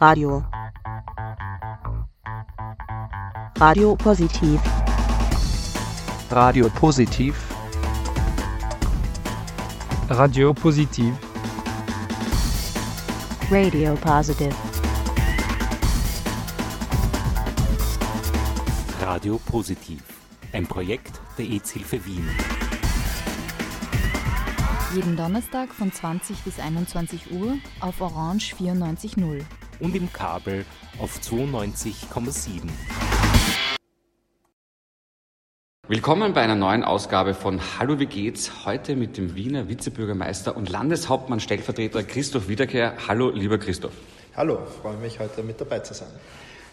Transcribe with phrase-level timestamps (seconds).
[0.00, 0.44] Radio.
[3.58, 4.60] Radio Positiv.
[6.30, 7.34] Radio Positiv.
[10.08, 11.14] Radio Positiv.
[13.50, 14.54] Radio Positive.
[19.00, 20.02] Radio Positiv.
[20.52, 22.24] Ein Projekt der EZ-Hilfe Wien.
[24.94, 29.42] Jeden Donnerstag von 20 bis 21 Uhr auf Orange 94.0.
[29.80, 30.64] Und im Kabel
[30.98, 32.68] auf 92,7.
[35.86, 38.66] Willkommen bei einer neuen Ausgabe von Hallo, wie geht's?
[38.66, 42.94] Heute mit dem Wiener Vizebürgermeister und Landeshauptmann Stellvertreter Christoph Wiederkehr.
[43.06, 43.92] Hallo, lieber Christoph.
[44.34, 46.08] Hallo, freue mich heute mit dabei zu sein.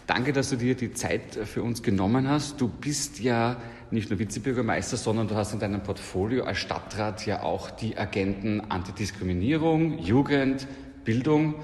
[0.08, 2.60] Danke, dass du dir die Zeit für uns genommen hast.
[2.60, 3.56] Du bist ja
[3.92, 8.62] nicht nur Vizebürgermeister, sondern du hast in deinem Portfolio als Stadtrat ja auch die Agenten
[8.68, 10.66] Antidiskriminierung, Jugend,
[11.04, 11.54] Bildung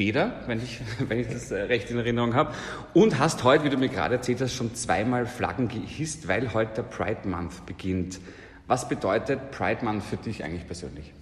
[0.00, 2.54] Bäder, wenn ich, wenn ich das äh, recht in Erinnerung habe.
[2.94, 6.76] Und hast heute, wie du mir gerade erzählt hast, schon zweimal Flaggen gehisst, weil heute
[6.76, 8.18] der Pride Month beginnt.
[8.66, 11.12] Was bedeutet Pride Month für dich eigentlich persönlich?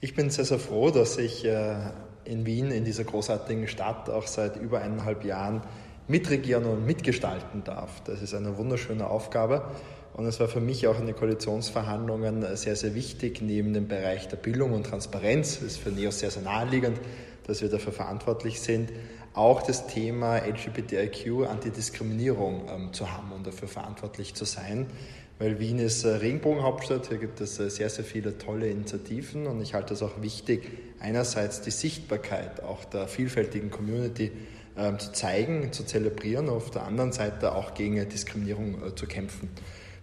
[0.00, 1.74] Ich bin sehr, sehr froh, dass ich äh,
[2.24, 5.60] in Wien, in dieser großartigen Stadt, auch seit über eineinhalb Jahren
[6.08, 8.02] mitregieren und mitgestalten darf.
[8.04, 9.62] Das ist eine wunderschöne Aufgabe.
[10.14, 14.28] Und es war für mich auch in den Koalitionsverhandlungen sehr, sehr wichtig, neben dem Bereich
[14.28, 16.98] der Bildung und Transparenz, das ist für NEOS sehr, sehr naheliegend,
[17.46, 18.90] dass wir dafür verantwortlich sind,
[19.34, 24.86] auch das Thema LGBTIQ, Antidiskriminierung ähm, zu haben und dafür verantwortlich zu sein.
[25.38, 29.60] Weil Wien ist äh, Regenbogenhauptstadt, hier gibt es äh, sehr, sehr viele tolle Initiativen und
[29.60, 30.66] ich halte es auch wichtig,
[30.98, 34.32] einerseits die Sichtbarkeit auch der vielfältigen Community
[34.76, 39.50] äh, zu zeigen, zu zelebrieren, auf der anderen Seite auch gegen Diskriminierung äh, zu kämpfen.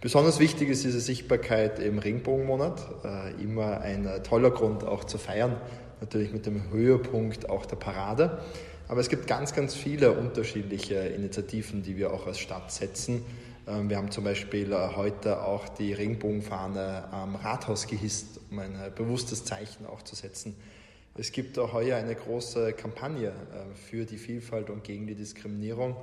[0.03, 5.17] Besonders wichtig ist diese Sichtbarkeit im Regenbogenmonat, äh, immer ein äh, toller Grund auch zu
[5.17, 5.55] feiern,
[6.03, 8.39] natürlich mit dem Höhepunkt auch der Parade.
[8.89, 13.23] Aber es gibt ganz, ganz viele unterschiedliche Initiativen, die wir auch als Stadt setzen.
[13.66, 18.75] Ähm, wir haben zum Beispiel äh, heute auch die Regenbogenfahne am Rathaus gehisst, um ein
[18.75, 20.57] äh, bewusstes Zeichen auch zu setzen.
[21.16, 25.95] Es gibt auch heuer eine große Kampagne äh, für die Vielfalt und gegen die Diskriminierung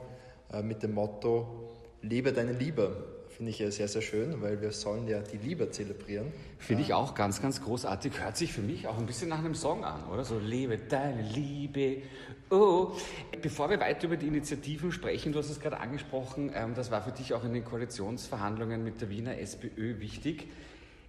[0.65, 1.71] mit dem Motto
[2.03, 3.05] Lebe deine Liebe
[3.41, 6.31] finde ich sehr, sehr schön, weil wir sollen ja die Liebe zelebrieren.
[6.59, 8.21] Finde ich auch ganz, ganz großartig.
[8.23, 10.25] Hört sich für mich auch ein bisschen nach einem Song an, oder?
[10.25, 12.03] So, lebe deine Liebe.
[12.51, 12.93] Oh.
[13.41, 17.01] Bevor wir weiter über die Initiativen sprechen, du hast es gerade angesprochen, ähm, das war
[17.01, 20.47] für dich auch in den Koalitionsverhandlungen mit der Wiener SPÖ wichtig.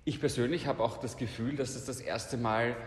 [0.05, 2.77] Ich persönlich habe auch das Gefühl, dass es das erste Mal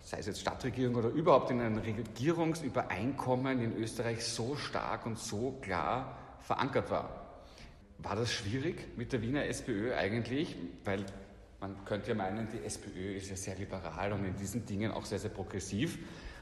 [0.00, 5.52] sei es jetzt Stadtregierung oder überhaupt in einem Regierungsübereinkommen in Österreich so stark und so
[5.62, 7.21] klar verankert war.
[8.02, 10.56] War das schwierig mit der Wiener SPÖ eigentlich?
[10.84, 11.04] Weil
[11.60, 15.04] man könnte ja meinen, die SPÖ ist ja sehr liberal und in diesen Dingen auch
[15.04, 15.98] sehr, sehr progressiv,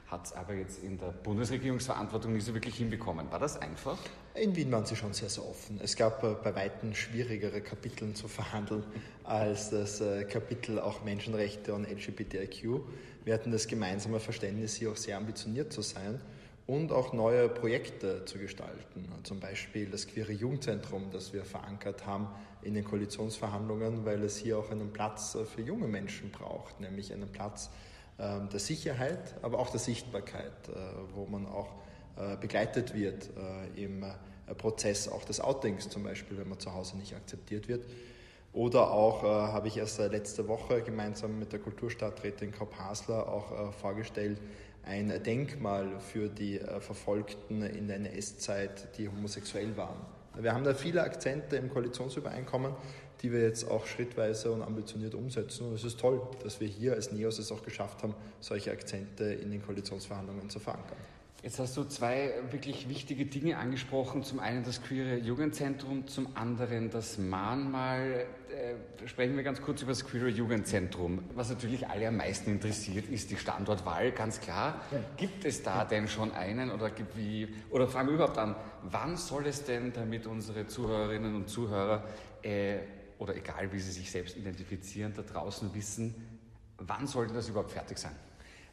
[0.06, 3.30] hat es aber jetzt in der Bundesregierungsverantwortung nicht so wirklich hinbekommen.
[3.30, 3.98] War das einfach?
[4.34, 5.78] In Wien waren sie schon sehr, sehr offen.
[5.82, 8.82] Es gab äh, bei Weitem schwierigere Kapitel zu verhandeln
[9.24, 12.80] als das äh, Kapitel auch Menschenrechte und LGBTIQ.
[13.24, 16.20] Wir hatten das gemeinsame Verständnis, hier auch sehr ambitioniert zu sein
[16.66, 19.08] und auch neue Projekte zu gestalten.
[19.24, 22.28] Zum Beispiel das Queere Jugendzentrum, das wir verankert haben
[22.62, 27.12] in den Koalitionsverhandlungen, weil es hier auch einen Platz äh, für junge Menschen braucht, nämlich
[27.12, 27.70] einen Platz
[28.18, 30.72] ähm, der Sicherheit, aber auch der Sichtbarkeit, äh,
[31.14, 31.70] wo man auch
[32.16, 33.30] äh, begleitet wird
[33.76, 34.04] im
[34.58, 37.86] Prozess auch des Outings zum Beispiel, wenn man zu Hause nicht akzeptiert wird.
[38.52, 44.40] Oder auch habe ich erst letzte Woche gemeinsam mit der Kulturstadträtin Kopp Hasler auch vorgestellt,
[44.84, 50.00] ein Denkmal für die äh, Verfolgten in der NS-Zeit, die homosexuell waren.
[50.38, 52.72] Wir haben da viele Akzente im Koalitionsübereinkommen,
[53.22, 55.68] die wir jetzt auch schrittweise und ambitioniert umsetzen.
[55.68, 59.24] Und es ist toll, dass wir hier als NEOS es auch geschafft haben, solche Akzente
[59.24, 60.96] in den Koalitionsverhandlungen zu verankern.
[61.42, 64.22] Jetzt hast du zwei wirklich wichtige Dinge angesprochen.
[64.22, 68.26] Zum einen das Queere Jugendzentrum, zum anderen das Mahnmal.
[68.50, 71.24] Äh, sprechen wir ganz kurz über das Queere Jugendzentrum.
[71.34, 74.82] Was natürlich alle am meisten interessiert, ist die Standortwahl, ganz klar.
[75.16, 79.16] Gibt es da denn schon einen oder, gibt wie, oder fangen wir überhaupt an, wann
[79.16, 82.04] soll es denn, damit unsere Zuhörerinnen und Zuhörer
[82.42, 82.80] äh,
[83.18, 86.14] oder egal wie sie sich selbst identifizieren, da draußen wissen,
[86.76, 88.14] wann sollte das überhaupt fertig sein?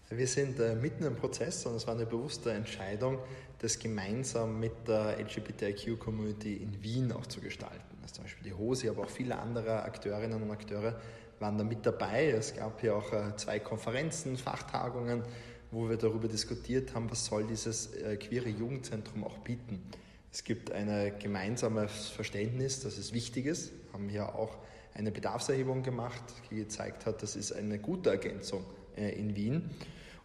[0.10, 3.20] Wir sind äh, mitten im Prozess und es war eine bewusste Entscheidung,
[3.60, 7.98] das gemeinsam mit der LGBTIQ-Community in Wien auch zu gestalten.
[8.02, 10.96] Also zum Beispiel die HOSI, aber auch viele andere Akteurinnen und Akteure
[11.40, 12.30] waren da mit dabei.
[12.30, 15.24] Es gab hier auch äh, zwei Konferenzen, Fachtagungen,
[15.72, 19.84] wo wir darüber diskutiert haben, was soll dieses äh, queere Jugendzentrum auch bieten.
[20.32, 23.72] Es gibt ein gemeinsames Verständnis, dass es wichtig ist.
[23.72, 24.56] Wir haben hier auch
[24.94, 28.64] eine Bedarfserhebung gemacht, die gezeigt hat, das ist eine gute Ergänzung
[28.96, 29.70] in Wien.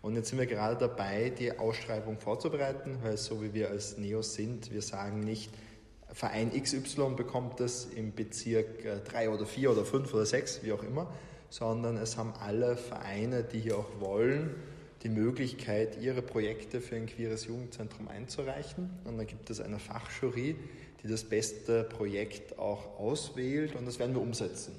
[0.02, 4.34] Und jetzt sind wir gerade dabei, die Ausschreibung vorzubereiten, weil so wie wir als NEOS
[4.34, 5.50] sind, wir sagen nicht,
[6.12, 10.72] Verein XY bekommt es im Bezirk 3 äh, oder 4 oder 5 oder 6, wie
[10.72, 11.10] auch immer,
[11.48, 14.54] sondern es haben alle Vereine, die hier auch wollen,
[15.04, 18.90] die Möglichkeit, ihre Projekte für ein queeres Jugendzentrum einzureichen.
[19.04, 20.56] Und dann gibt es eine Fachjury,
[21.02, 24.74] die das beste Projekt auch auswählt und das werden wir umsetzen.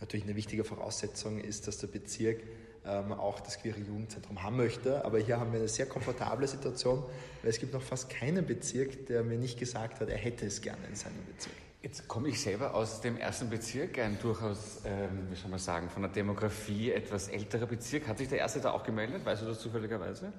[0.00, 2.40] Natürlich eine wichtige Voraussetzung ist, dass der Bezirk
[2.86, 5.04] auch das queere Jugendzentrum haben möchte.
[5.04, 7.02] Aber hier haben wir eine sehr komfortable Situation,
[7.42, 10.60] weil es gibt noch fast keinen Bezirk, der mir nicht gesagt hat, er hätte es
[10.60, 11.54] gerne in seinem Bezirk.
[11.82, 15.90] Jetzt komme ich selber aus dem ersten Bezirk, ein durchaus, ähm, wie soll man sagen,
[15.90, 18.08] von der Demografie etwas älterer Bezirk.
[18.08, 19.26] Hat sich der erste da auch gemeldet?
[19.26, 20.32] Weißt du das zufälligerweise?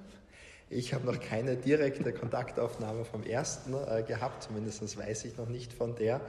[0.68, 5.72] Ich habe noch keine direkte Kontaktaufnahme vom ersten äh, gehabt, zumindest weiß ich noch nicht
[5.72, 6.20] von der.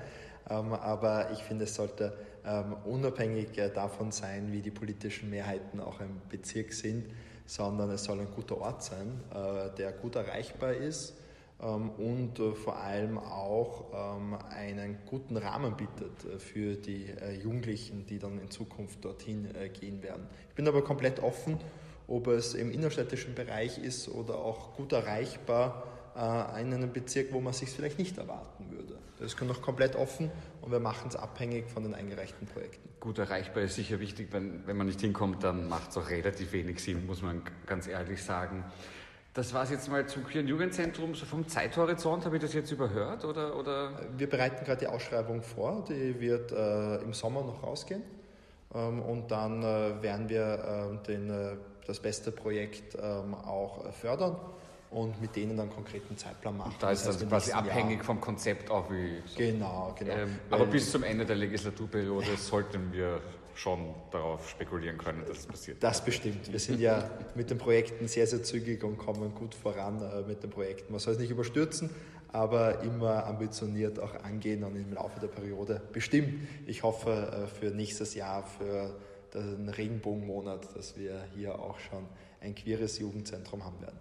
[0.47, 2.15] Ähm, aber ich finde, es sollte
[2.47, 7.05] ähm, unabhängig äh, davon sein, wie die politischen Mehrheiten auch im Bezirk sind,
[7.45, 11.15] sondern es soll ein guter Ort sein, äh, der gut erreichbar ist
[11.61, 13.91] ähm, und äh, vor allem auch
[14.49, 17.07] einen guten Rahmen bietet für die
[17.43, 20.27] Jugendlichen, die dann in Zukunft dorthin gehen werden.
[20.49, 21.57] Ich bin aber komplett offen,
[22.07, 25.83] ob es im innerstädtischen Bereich ist oder auch gut erreichbar
[26.59, 28.96] in einem Bezirk, wo man es sich vielleicht nicht erwarten würde.
[29.19, 30.29] Das ist noch komplett offen
[30.61, 32.87] und wir machen es abhängig von den eingereichten Projekten.
[32.99, 34.27] Gut, erreichbar ist sicher wichtig.
[34.31, 37.87] Wenn, wenn man nicht hinkommt, dann macht es auch relativ wenig Sinn, muss man ganz
[37.87, 38.63] ehrlich sagen.
[39.33, 41.15] Das war es jetzt mal zum Queeren Jugendzentrum.
[41.15, 43.23] So vom Zeithorizont habe ich das jetzt überhört?
[43.23, 43.91] Oder, oder?
[44.17, 45.85] Wir bereiten gerade die Ausschreibung vor.
[45.87, 48.01] Die wird äh, im Sommer noch rausgehen.
[48.73, 51.55] Ähm, und dann äh, werden wir äh, den, äh,
[51.85, 54.37] das beste Projekt ähm, auch fördern
[54.89, 56.75] und mit denen dann konkreten Zeitplan machen.
[56.79, 58.05] Da ist das, heißt, quasi abhängig Jahr.
[58.05, 59.21] vom Konzept auch wie.
[59.25, 59.37] So.
[59.37, 60.13] Genau, genau.
[60.13, 63.21] Ähm, aber bis zum Ende der Legislaturperiode sollten wir
[63.57, 65.83] schon darauf spekulieren können, dass es passiert.
[65.83, 66.51] Das bestimmt.
[66.51, 70.43] Wir sind ja mit den Projekten sehr, sehr zügig und kommen gut voran äh, mit
[70.43, 70.91] den Projekten.
[70.93, 71.89] Man soll es nicht überstürzen,
[72.31, 76.47] aber immer ambitioniert auch angehen und im Laufe der Periode bestimmt.
[76.67, 78.95] Ich hoffe äh, für nächstes Jahr, für
[79.33, 82.05] den Regenbogenmonat, dass wir hier auch schon
[82.41, 83.99] ein queeres Jugendzentrum haben werden.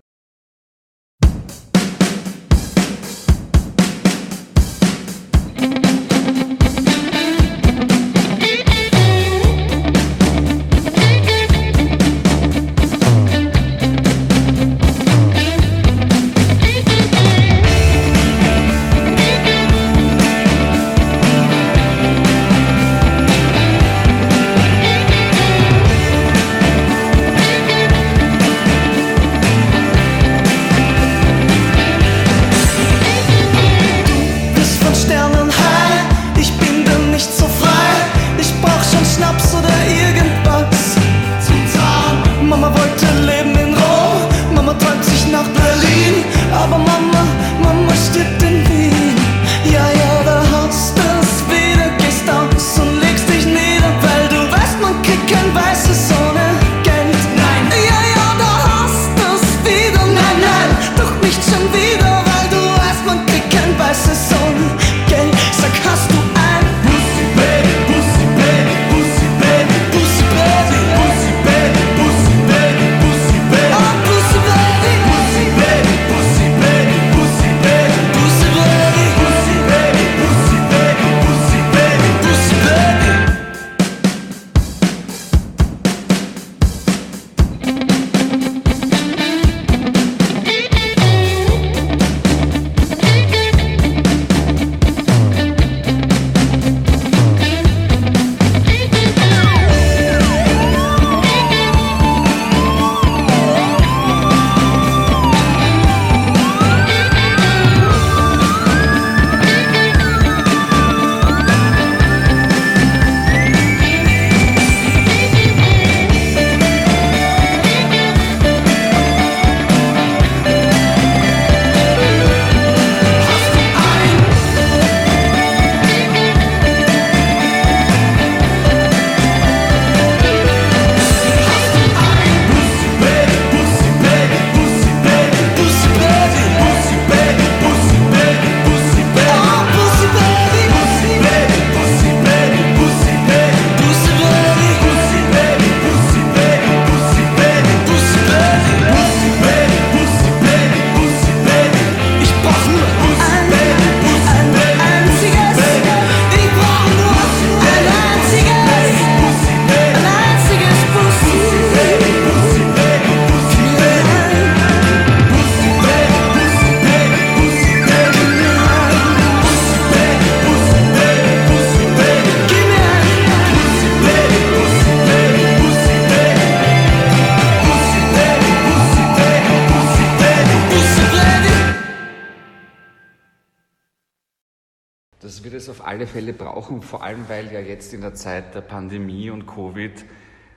[186.16, 190.02] Fälle brauchen, vor allem weil ja jetzt in der Zeit der Pandemie und Covid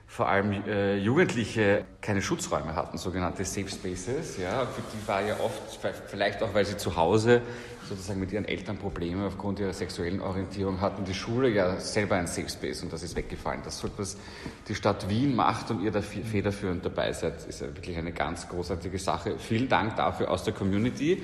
[0.08, 4.38] vor allem äh, Jugendliche keine Schutzräume hatten, sogenannte Safe Spaces.
[4.38, 5.62] Ja, für die war ja oft,
[6.08, 7.42] vielleicht auch weil sie zu Hause
[7.90, 12.28] sozusagen mit ihren Eltern Probleme aufgrund ihrer sexuellen Orientierung hatten, die Schule ja selber ein
[12.28, 13.60] Safe Space und das ist weggefallen.
[13.66, 14.16] Das, was
[14.70, 18.48] die Stadt Wien macht und ihr da federführend dabei seid, ist ja wirklich eine ganz
[18.48, 19.38] großartige Sache.
[19.38, 21.22] Vielen Dank dafür aus der Community.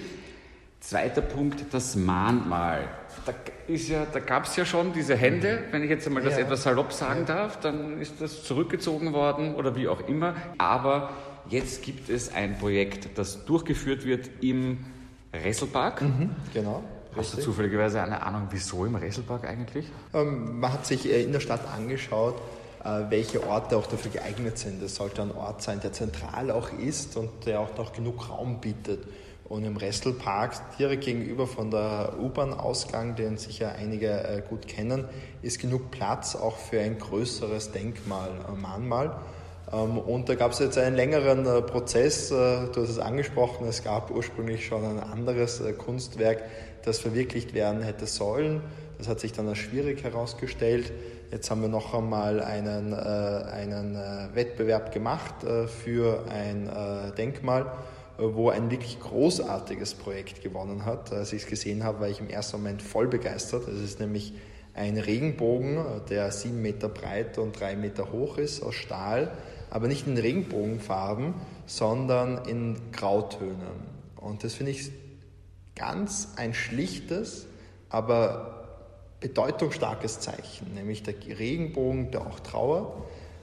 [0.85, 2.87] Zweiter Punkt, das Mahnmal.
[3.25, 3.33] Da,
[3.67, 6.41] ja, da gab es ja schon diese Hände, wenn ich jetzt einmal das ja.
[6.41, 7.33] etwas salopp sagen ja.
[7.33, 10.35] darf, dann ist das zurückgezogen worden oder wie auch immer.
[10.59, 11.09] Aber
[11.49, 14.85] jetzt gibt es ein Projekt, das durchgeführt wird im
[15.33, 16.03] Resselpark.
[16.03, 16.83] Mhm, genau.
[17.15, 19.87] Hast du zufälligerweise eine Ahnung, wieso im Resselpark eigentlich?
[20.13, 22.35] Ähm, man hat sich äh, in der Stadt angeschaut,
[22.83, 24.83] äh, welche Orte auch dafür geeignet sind.
[24.83, 28.61] Es sollte ein Ort sein, der zentral auch ist und der auch noch genug Raum
[28.61, 28.99] bietet.
[29.47, 35.05] Und im Restelpark, direkt gegenüber von der U-Bahn-Ausgang, den sicher einige äh, gut kennen,
[35.43, 39.15] ist genug Platz auch für ein größeres Denkmal, ein Mahnmal.
[39.71, 43.67] Ähm, und da gab es jetzt einen längeren äh, Prozess, äh, du hast es angesprochen,
[43.67, 46.41] es gab ursprünglich schon ein anderes Kunstwerk,
[46.83, 48.61] das verwirklicht werden hätte sollen.
[48.97, 50.91] Das hat sich dann als schwierig herausgestellt.
[51.31, 53.95] Jetzt haben wir noch einmal einen, einen
[54.33, 55.35] Wettbewerb gemacht
[55.83, 56.69] für ein
[57.17, 57.73] Denkmal
[58.17, 61.11] wo ein wirklich großartiges Projekt gewonnen hat.
[61.11, 63.67] Als ich es gesehen habe, war ich im ersten Moment voll begeistert.
[63.67, 64.33] Es ist nämlich
[64.73, 69.31] ein Regenbogen, der sieben Meter breit und drei Meter hoch ist, aus Stahl,
[69.69, 71.33] aber nicht in Regenbogenfarben,
[71.65, 73.95] sondern in Grautönen.
[74.17, 74.91] Und das finde ich
[75.75, 77.47] ganz ein schlichtes,
[77.89, 78.55] aber
[79.21, 82.93] bedeutungsstarkes Zeichen, nämlich der Regenbogen, der auch trauert,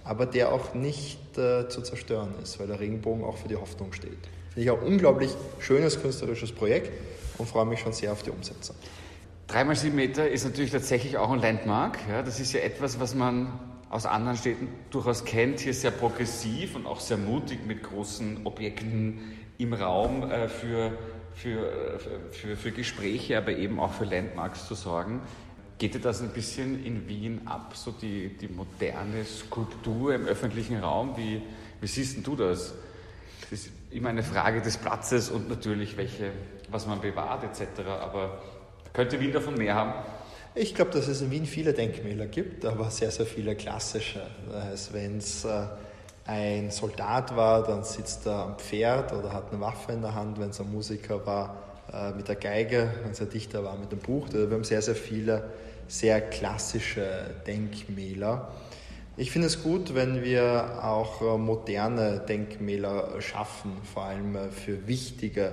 [0.05, 3.93] aber der auch nicht äh, zu zerstören ist, weil der Regenbogen auch für die Hoffnung
[3.93, 4.19] steht.
[4.53, 5.31] Finde ich ein unglaublich
[5.61, 6.91] schönes künstlerisches Projekt
[7.39, 8.77] und freue mich schon sehr auf die Umsetzung.
[9.47, 11.99] Dreimal sieben Meter ist natürlich tatsächlich auch ein Landmark.
[12.07, 15.61] Ja, das ist ja etwas, was man aus anderen Städten durchaus kennt.
[15.61, 20.93] Hier sehr progressiv und auch sehr mutig mit großen Objekten im Raum äh, für,
[21.35, 21.99] für,
[22.31, 25.23] für, für Gespräche, aber eben auch für Landmarks zu sorgen.
[25.79, 30.79] Geht dir das ein bisschen in Wien ab, so die, die moderne Skulptur im öffentlichen
[30.79, 31.17] Raum?
[31.17, 31.41] Wie,
[31.81, 32.75] wie siehst du das?
[33.51, 36.31] Das immer eine Frage des Platzes und natürlich, welche,
[36.71, 37.81] was man bewahrt etc.
[38.01, 38.39] Aber
[38.93, 39.93] könnte Wien davon mehr haben?
[40.55, 44.21] Ich glaube, dass es in Wien viele Denkmäler gibt, aber sehr, sehr viele klassische.
[44.51, 45.67] Das heißt, wenn es äh,
[46.27, 50.39] ein Soldat war, dann sitzt er am Pferd oder hat eine Waffe in der Hand.
[50.39, 51.57] Wenn es ein Musiker war,
[51.93, 52.93] äh, mit der Geige.
[53.03, 54.27] Wenn es ein Dichter war, mit dem Buch.
[54.31, 55.51] Wir haben sehr, sehr viele
[55.89, 58.49] sehr klassische Denkmäler.
[59.19, 64.87] Ich finde es gut, wenn wir auch äh, moderne Denkmäler schaffen, vor allem äh, für
[64.89, 65.53] wichtige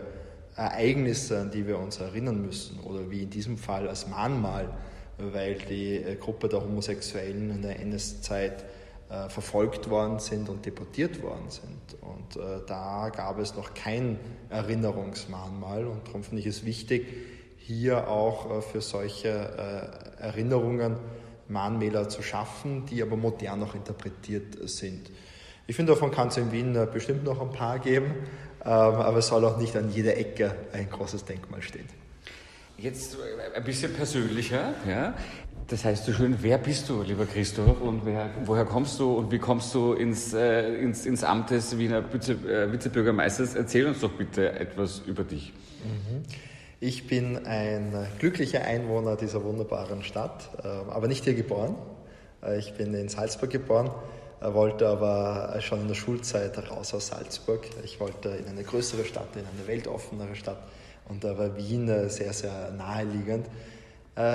[0.56, 4.70] Ereignisse, an die wir uns erinnern müssen, oder wie in diesem Fall als Mahnmal,
[5.18, 8.66] weil die äh, Gruppe der Homosexuellen in der NS-Zeit
[9.30, 12.00] verfolgt worden sind und deportiert worden sind.
[12.00, 14.20] Und da gab es noch kein
[14.52, 17.08] Erinnerungsmahnmal und darum finde ich es wichtig,
[17.58, 19.30] hier auch für solche
[20.20, 20.98] Erinnerungen
[21.50, 25.12] Mahnmäler zu schaffen, die aber modern noch interpretiert sind.
[25.68, 28.16] Ich finde, davon kann es in Wien äh, bestimmt noch ein paar geben,
[28.64, 31.86] ähm, aber es soll auch nicht an jeder Ecke ein großes Denkmal stehen.
[32.78, 35.14] Jetzt äh, ein bisschen persönlicher, ja.
[35.68, 39.32] Das heißt so schön, wer bist du, lieber Christoph, und wer, woher kommst du und
[39.32, 43.54] wie kommst du ins, äh, ins, ins Amt des Wiener Vize, äh, Vizebürgermeisters?
[43.54, 45.54] Erzähl uns doch bitte etwas über dich.
[45.84, 46.24] Mhm.
[46.82, 51.76] Ich bin ein glücklicher Einwohner dieser wunderbaren Stadt, ähm, aber nicht hier geboren.
[52.42, 53.92] Äh, ich bin in Salzburg geboren,
[54.40, 57.68] äh, wollte aber schon in der Schulzeit raus aus Salzburg.
[57.84, 60.64] Ich wollte in eine größere Stadt, in eine weltoffenere Stadt
[61.10, 63.48] und da war Wien äh, sehr, sehr naheliegend.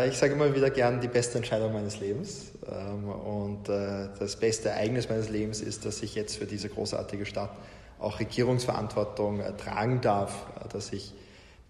[0.08, 2.52] Ich sage immer wieder gern die beste Entscheidung meines Lebens.
[2.66, 7.50] Ähm, und das beste Ereignis meines Lebens ist, dass ich jetzt für diese großartige Stadt
[7.98, 11.12] auch Regierungsverantwortung tragen darf, dass ich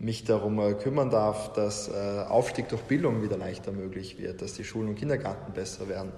[0.05, 1.93] mich darum äh, kümmern darf, dass äh,
[2.29, 6.13] Aufstieg durch Bildung wieder leichter möglich wird, dass die Schulen und Kindergarten besser werden,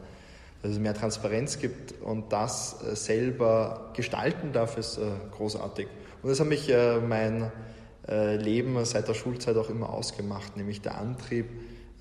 [0.63, 4.99] dass es mehr Transparenz gibt und das äh, selber gestalten darf, ist
[5.37, 5.87] großartig.
[6.23, 6.73] Und das hat mich
[7.09, 7.53] mein
[8.09, 11.47] Leben seit der Schulzeit auch immer ausgemacht, nämlich der Antrieb,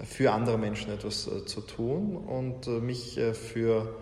[0.04, 3.94] für andere Menschen etwas zu tun und mich für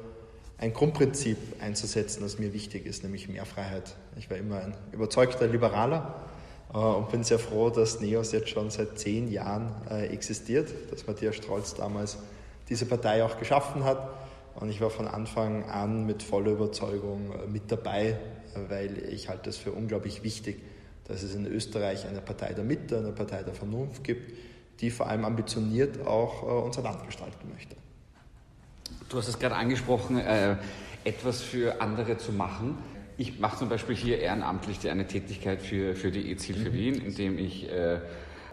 [0.59, 3.95] ein Grundprinzip einzusetzen, das mir wichtig ist, nämlich mehr Freiheit.
[4.17, 6.15] Ich war immer ein überzeugter Liberaler
[6.73, 11.35] und bin sehr froh, dass NEOS jetzt schon seit zehn Jahren äh, existiert, dass Matthias
[11.35, 12.17] Strolz damals
[12.67, 14.09] diese Partei auch geschaffen hat.
[14.55, 18.17] Und ich war von Anfang an mit voller Überzeugung äh, mit dabei,
[18.69, 20.61] weil ich halte es für unglaublich wichtig,
[21.05, 24.33] dass es in Österreich eine Partei der Mitte, eine Partei der Vernunft gibt,
[24.79, 27.75] die vor allem ambitioniert auch äh, unser Land gestalten möchte.
[29.09, 30.55] Du hast es gerade angesprochen, äh,
[31.03, 32.77] etwas für andere zu machen.
[33.17, 37.37] Ich mache zum Beispiel hier ehrenamtlich eine Tätigkeit für, für die EZIL für Wien, indem
[37.37, 37.99] ich äh,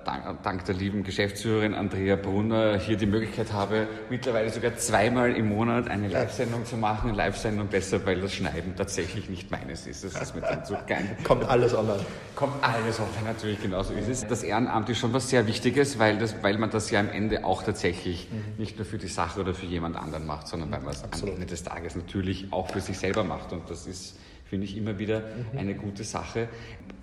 [0.04, 5.48] dank, dank, der lieben Geschäftsführerin Andrea Brunner hier die Möglichkeit habe, mittlerweile sogar zweimal im
[5.48, 7.08] Monat eine Live-Sendung zu machen.
[7.08, 10.04] Eine Live-Sendung deshalb, weil das Schneiden tatsächlich nicht meines ist.
[10.04, 11.16] Das ist mir dann so geil.
[11.24, 12.04] Kommt alles online.
[12.34, 14.26] Kommt alles online, natürlich, genauso ist es.
[14.26, 17.44] Das Ehrenamt ist schon was sehr Wichtiges, weil, das, weil man das ja am Ende
[17.44, 18.58] auch tatsächlich mhm.
[18.58, 21.28] nicht nur für die Sache oder für jemand anderen macht, sondern weil man es am
[21.28, 23.52] Ende des Tages natürlich auch für sich selber macht.
[23.52, 24.16] Und das ist
[24.50, 25.58] finde ich immer wieder mhm.
[25.58, 26.48] eine gute Sache.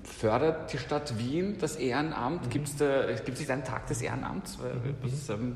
[0.03, 2.45] Fördert die Stadt Wien das Ehrenamt?
[2.45, 2.49] Mhm.
[2.49, 4.57] Gibt es da, gibt's einen Tag des Ehrenamts?
[4.57, 4.95] Mhm.
[5.01, 5.55] Was, ähm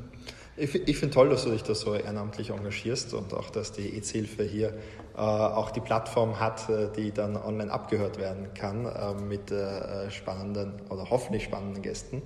[0.57, 3.98] ich, ich finde toll, dass du dich da so ehrenamtlich engagierst und auch, dass die
[3.98, 4.74] EZ-Hilfe hier
[5.15, 10.12] äh, auch die Plattform hat, äh, die dann online abgehört werden kann äh, mit äh,
[10.12, 12.21] spannenden oder hoffentlich spannenden Gästen.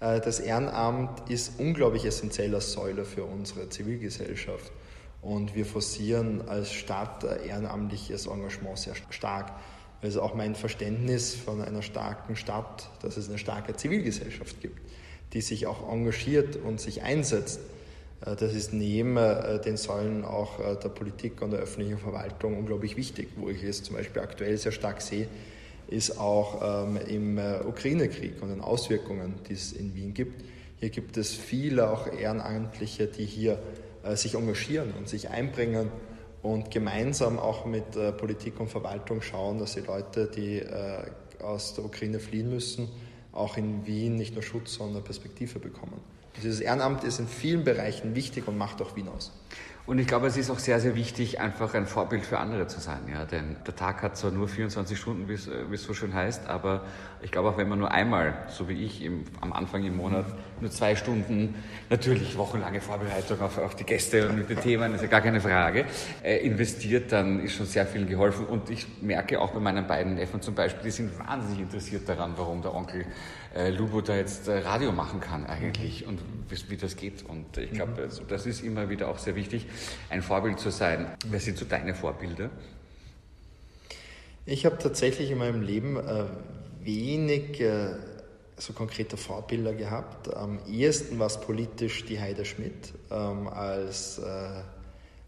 [0.00, 4.72] Äh, das Ehrenamt ist unglaublich essentieller Säule für unsere Zivilgesellschaft.
[5.22, 9.52] Und wir forcieren als Stadt ehrenamtliches Engagement sehr stark.
[10.02, 14.80] Also auch mein Verständnis von einer starken Stadt, dass es eine starke Zivilgesellschaft gibt,
[15.34, 17.60] die sich auch engagiert und sich einsetzt.
[18.24, 22.56] Äh, das ist neben äh, den Säulen auch äh, der Politik und der öffentlichen Verwaltung
[22.56, 23.28] unglaublich wichtig.
[23.36, 25.28] Wo ich es zum Beispiel aktuell sehr stark sehe,
[25.88, 30.44] ist auch ähm, im Ukraine-Krieg und den Auswirkungen, die es in Wien gibt.
[30.78, 33.58] Hier gibt es viele auch Ehrenamtliche, die hier
[34.14, 35.90] sich engagieren und sich einbringen
[36.42, 41.04] und gemeinsam auch mit äh, Politik und Verwaltung schauen, dass die Leute, die äh,
[41.42, 42.88] aus der Ukraine fliehen müssen,
[43.32, 46.00] auch in Wien nicht nur Schutz, sondern Perspektive bekommen.
[46.36, 49.32] Dieses Ehrenamt ist in vielen Bereichen wichtig und macht auch Wien aus.
[49.90, 52.78] Und ich glaube, es ist auch sehr, sehr wichtig, einfach ein Vorbild für andere zu
[52.78, 53.00] sein.
[53.12, 53.24] Ja?
[53.24, 56.84] Denn der Tag hat zwar nur 24 Stunden, wie es so schön heißt, aber
[57.22, 60.26] ich glaube auch, wenn man nur einmal, so wie ich im, am Anfang im Monat,
[60.60, 61.56] nur zwei Stunden,
[61.88, 65.40] natürlich wochenlange Vorbereitung auf, auf die Gäste und mit den Themen, ist ja gar keine
[65.40, 65.86] Frage,
[66.22, 68.46] äh, investiert, dann ist schon sehr viel geholfen.
[68.46, 72.34] Und ich merke auch bei meinen beiden Neffen zum Beispiel, die sind wahnsinnig interessiert daran,
[72.36, 73.06] warum der Onkel
[73.54, 77.24] äh, Lubo da jetzt äh, Radio machen kann eigentlich und wie, wie das geht.
[77.28, 77.98] Und ich glaube, mhm.
[77.98, 79.66] also, das ist immer wieder auch sehr wichtig,
[80.08, 81.06] ein Vorbild zu sein.
[81.26, 82.50] Wer sind so deine Vorbilder?
[84.46, 86.24] Ich habe tatsächlich in meinem Leben äh,
[86.82, 87.94] wenig äh,
[88.56, 90.34] so konkrete Vorbilder gehabt.
[90.34, 94.62] Am ehesten war es politisch die Heide Schmidt ähm, als äh,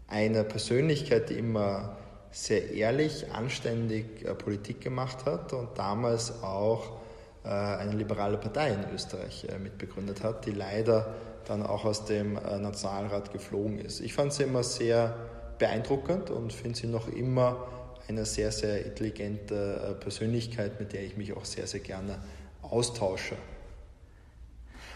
[0.07, 1.97] eine Persönlichkeit, die immer
[2.31, 7.02] sehr ehrlich, anständig äh, Politik gemacht hat und damals auch
[7.49, 11.13] eine liberale Partei in Österreich äh, mitbegründet hat, die leider
[11.45, 13.99] dann auch aus dem äh, Nationalrat geflogen ist.
[13.99, 15.15] Ich fand sie immer sehr
[15.59, 17.67] beeindruckend und finde sie noch immer
[18.07, 22.19] eine sehr, sehr intelligente Persönlichkeit, mit der ich mich auch sehr, sehr gerne
[22.61, 23.35] austausche.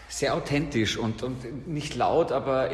[0.08, 2.70] Sehr authentisch und, und nicht laut, aber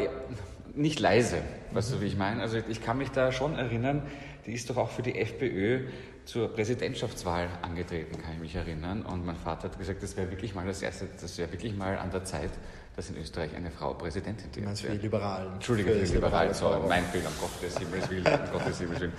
[0.74, 1.38] nicht leise.
[1.72, 2.42] Weißt du, wie ich meine?
[2.42, 4.02] Also ich kann mich da schon erinnern,
[4.46, 5.86] die ist doch auch für die FPÖ
[6.24, 9.02] zur Präsidentschaftswahl angetreten, kann ich mich erinnern.
[9.02, 11.98] Und mein Vater hat gesagt, das wäre wirklich mal das erste, das wäre wirklich mal
[11.98, 12.50] an der Zeit,
[12.96, 14.64] dass in Österreich eine Frau Präsidentin wird.
[14.64, 15.54] Meinst für die Liberalen?
[15.54, 19.12] Entschuldige, für die Liberalen, so, mein Fehler, um Gottes Himmels Willen, um Gottes Himmels Willen.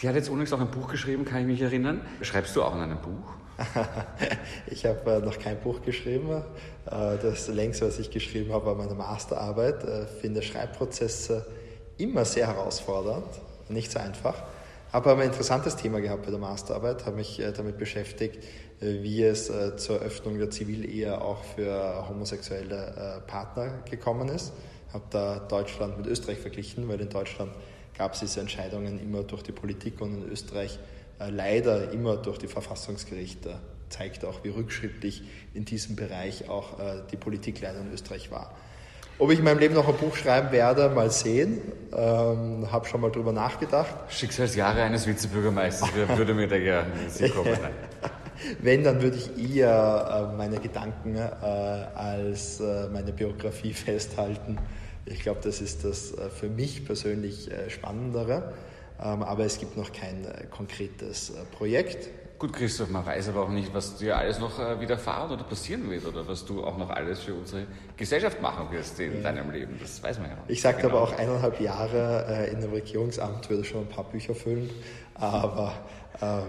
[0.00, 2.00] Die hat jetzt übrigens auch ein Buch geschrieben, kann ich mich erinnern.
[2.22, 3.34] Schreibst du auch in einem Buch?
[4.66, 6.30] ich habe äh, noch kein Buch geschrieben.
[6.86, 9.84] Äh, das längste, was ich geschrieben habe, war meine Masterarbeit.
[9.84, 11.46] Ich äh, finde Schreibprozesse
[11.98, 13.26] immer sehr herausfordernd,
[13.68, 14.42] nicht so einfach.
[14.92, 18.42] Habe aber ein interessantes Thema gehabt bei der Masterarbeit, habe mich äh, damit beschäftigt,
[18.80, 24.52] äh, wie es äh, zur Öffnung der Zivilehe auch für homosexuelle Partner gekommen ist.
[24.92, 27.52] Habe da Deutschland mit Österreich verglichen, weil in Deutschland
[27.96, 30.80] gab es diese Entscheidungen immer durch die Politik und in Österreich
[31.20, 33.60] leider immer durch die Verfassungsgerichte.
[33.90, 35.22] Zeigt auch, wie rückschrittlich
[35.54, 36.78] in diesem Bereich auch
[37.12, 38.56] die Politik leider in Österreich war.
[39.20, 41.60] Ob ich in meinem Leben noch ein Buch schreiben werde, mal sehen.
[41.92, 43.94] Ähm, habe schon mal drüber nachgedacht.
[44.08, 46.90] Schicksalsjahre eines Vizebürgermeisters würde mir da gerne
[47.34, 47.58] kommen.
[48.62, 51.26] Wenn, dann würde ich eher äh, meine Gedanken äh,
[51.94, 54.56] als äh, meine Biografie festhalten.
[55.04, 58.54] Ich glaube, das ist das äh, für mich persönlich Spannendere.
[58.98, 62.08] Ähm, aber es gibt noch kein konkretes Projekt.
[62.40, 65.90] Gut, Christoph, man weiß aber auch nicht, was dir alles noch äh, widerfahren oder passieren
[65.90, 67.66] wird oder was du auch noch alles für unsere
[67.98, 69.20] Gesellschaft machen wirst in ja.
[69.20, 69.76] deinem Leben.
[69.78, 70.48] Das weiß man ja noch.
[70.48, 70.96] Ich sagte genau.
[70.96, 74.70] aber auch eineinhalb Jahre äh, in einem Regierungsamt würde schon ein paar Bücher füllen.
[75.16, 75.74] Aber
[76.22, 76.40] ähm,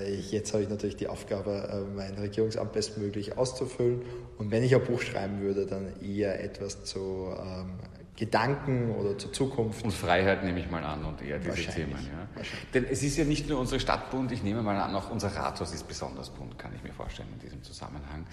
[0.00, 4.00] äh, jetzt habe ich natürlich die Aufgabe, mein Regierungsamt bestmöglich auszufüllen.
[4.38, 7.74] Und wenn ich ein Buch schreiben würde, dann eher etwas zu ähm,
[8.16, 9.84] Gedanken oder zur Zukunft.
[9.84, 11.92] Und Freiheit nehme ich mal an und eher diese Themen.
[11.92, 12.42] Ja.
[12.72, 15.74] Denn es ist ja nicht nur unsere Stadtbund, ich nehme mal an, auch unser Rathaus
[15.74, 18.24] ist besonders bunt, kann ich mir vorstellen in diesem Zusammenhang.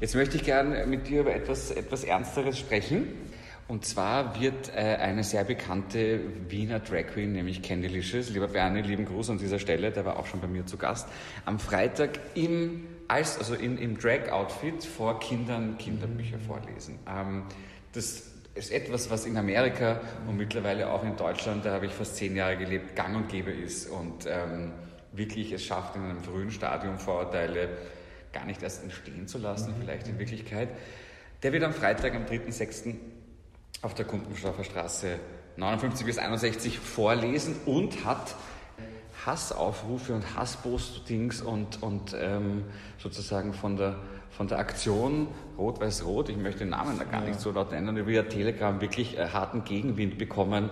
[0.00, 3.08] Jetzt möchte ich gerne mit dir über etwas, etwas Ernsteres sprechen.
[3.66, 8.82] Und zwar wird äh, eine sehr bekannte Wiener Drag Queen, nämlich Candy Licious, lieber Bernie,
[8.82, 11.08] lieben Gruß an dieser Stelle, der war auch schon bei mir zu Gast,
[11.46, 16.98] am Freitag im, als, also in, im Drag-Outfit vor Kindern Kinderbücher vorlesen.
[17.08, 17.44] Ähm,
[17.92, 22.16] das ist etwas, was in Amerika und mittlerweile auch in Deutschland, da habe ich fast
[22.16, 24.72] zehn Jahre gelebt, gang und gäbe ist und ähm,
[25.12, 27.68] wirklich es schafft, in einem frühen Stadium Vorurteile
[28.32, 29.80] gar nicht erst entstehen zu lassen, mhm.
[29.80, 30.68] vielleicht in Wirklichkeit.
[31.42, 32.94] Der wird am Freitag, am 3.6.
[33.82, 35.18] auf der Kumpensdorfer Straße
[35.56, 38.34] 59 bis 61 vorlesen und hat
[39.24, 42.64] Hassaufrufe und Hasspostings und, und ähm,
[42.98, 43.96] sozusagen von der
[44.36, 47.28] von der Aktion Rot-Weiß-Rot, ich möchte den Namen da gar ja.
[47.28, 50.70] nicht so laut nennen, über Telegram wirklich äh, harten Gegenwind bekommen.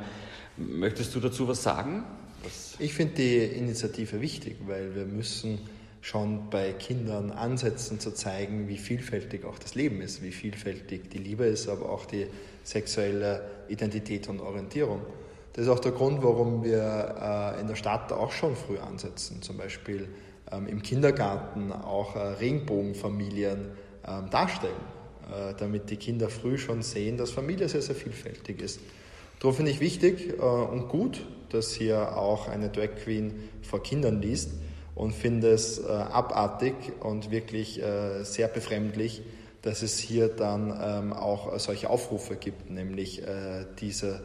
[0.57, 2.05] Möchtest du dazu was sagen?
[2.42, 5.61] Was ich finde die Initiative wichtig, weil wir müssen
[6.01, 11.18] schon bei Kindern ansetzen zu zeigen, wie vielfältig auch das Leben ist, wie vielfältig die
[11.18, 12.27] Liebe ist, aber auch die
[12.64, 15.03] sexuelle Identität und Orientierung.
[15.53, 19.42] Das ist auch der Grund, warum wir äh, in der Stadt auch schon früh ansetzen.
[19.42, 20.09] Zum Beispiel
[20.68, 23.70] im Kindergarten auch äh, Regenbogenfamilien
[24.06, 24.72] ähm, darstellen,
[25.30, 28.80] äh, damit die Kinder früh schon sehen, dass Familie sehr, sehr vielfältig ist.
[29.40, 34.20] Darum finde ich wichtig äh, und gut, dass hier auch eine Drag Queen vor Kindern
[34.20, 34.50] liest
[34.94, 37.80] und finde es abartig und wirklich
[38.22, 39.22] sehr befremdlich,
[39.62, 43.22] dass es hier dann ähm, auch solche Aufrufe gibt, nämlich
[43.80, 44.22] diese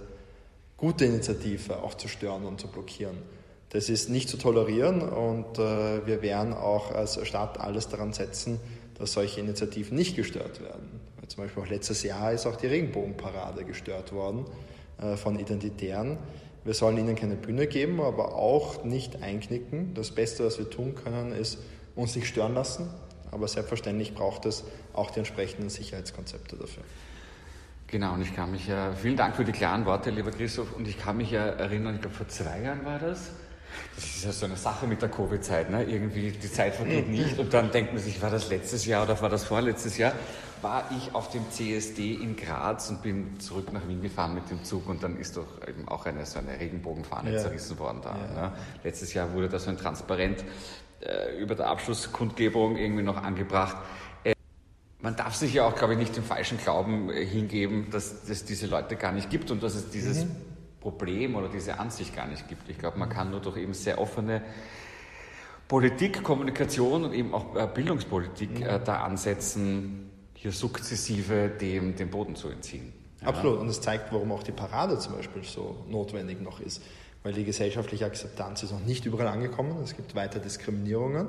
[0.77, 3.17] gute Initiative auch zu stören und zu blockieren.
[3.69, 8.60] Das ist nicht zu tolerieren und äh, wir werden auch als Stadt alles daran setzen,
[8.97, 11.01] dass solche Initiativen nicht gestört werden.
[11.27, 14.45] Zum Beispiel auch letztes Jahr ist auch die Regenbogenparade gestört worden
[15.01, 16.17] äh, von Identitären.
[16.63, 19.93] Wir sollen ihnen keine Bühne geben, aber auch nicht einknicken.
[19.93, 21.60] Das Beste, was wir tun können, ist
[21.95, 22.89] uns nicht stören lassen.
[23.32, 26.84] Aber selbstverständlich braucht es auch die entsprechenden Sicherheitskonzepte dafür.
[27.88, 30.88] Genau, und ich kann mich ja, vielen Dank für die klaren Worte, lieber Christoph, und
[30.88, 33.32] ich kann mich ja erinnern, ich glaube vor zwei Jahren war das,
[33.95, 35.83] das ist ja so eine Sache mit der Covid-Zeit, ne?
[35.83, 39.19] Irgendwie die Zeit vergeht nicht und dann denkt man sich, war das letztes Jahr oder
[39.21, 40.13] war das vorletztes Jahr?
[40.61, 44.63] War ich auf dem CSD in Graz und bin zurück nach Wien gefahren mit dem
[44.63, 47.39] Zug und dann ist doch eben auch eine, so eine Regenbogenfahne ja.
[47.39, 48.15] zerrissen worden da.
[48.15, 48.41] Ja.
[48.41, 48.53] Ne?
[48.83, 50.43] Letztes Jahr wurde da so ein Transparent
[51.01, 53.77] äh, über der Abschlusskundgebung irgendwie noch angebracht.
[54.23, 54.33] Äh,
[55.01, 58.45] man darf sich ja auch, glaube ich, nicht dem falschen Glauben äh, hingeben, dass es
[58.45, 60.46] diese Leute gar nicht gibt und dass es dieses mhm
[60.91, 62.69] Problem oder diese Ansicht gar nicht gibt.
[62.69, 64.41] Ich glaube, man kann nur durch eben sehr offene
[65.67, 72.36] Politik, Kommunikation und eben auch äh, Bildungspolitik äh, da ansetzen, hier sukzessive dem, dem Boden
[72.36, 72.93] zu entziehen.
[73.21, 73.28] Ja.
[73.30, 73.60] Absolut.
[73.60, 76.82] Und es zeigt, warum auch die Parade zum Beispiel so notwendig noch ist.
[77.23, 79.76] Weil die gesellschaftliche Akzeptanz ist noch nicht überall angekommen.
[79.84, 81.28] Es gibt weiter Diskriminierungen.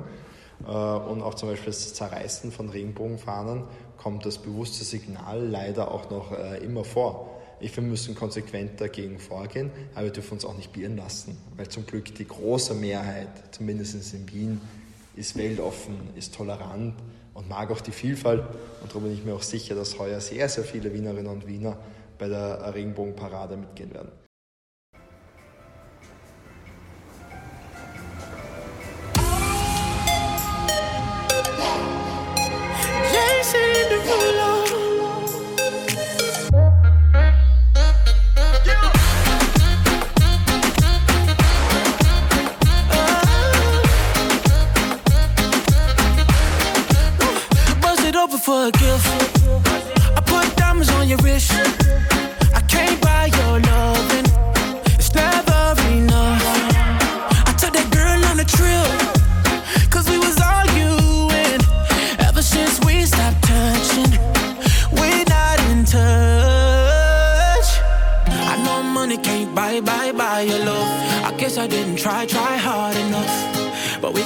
[0.65, 3.63] Äh, und auch zum Beispiel das Zerreißen von Regenbogenfahnen
[3.97, 7.38] kommt das bewusste Signal leider auch noch immer vor.
[7.61, 11.37] Ich finde, wir müssen konsequent dagegen vorgehen, aber wir dürfen uns auch nicht bieren lassen,
[11.57, 14.61] weil zum Glück die große Mehrheit, zumindest in Wien,
[15.15, 16.95] ist weltoffen, ist tolerant
[17.33, 18.43] und mag auch die Vielfalt.
[18.81, 21.77] Und darum bin ich mir auch sicher, dass heuer sehr, sehr viele Wienerinnen und Wiener
[22.17, 24.11] bei der Regenbogenparade mitgehen werden.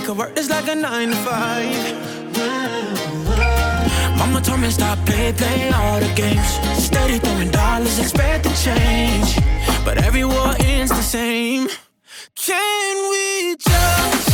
[0.05, 1.71] could work this like a nine to five.
[4.17, 6.59] Mama told me stop play, play all the games.
[6.77, 9.37] Steady throwing dollars, expect the change.
[9.85, 11.69] But every war ends the same.
[12.35, 14.29] Can we just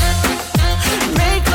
[1.18, 1.49] make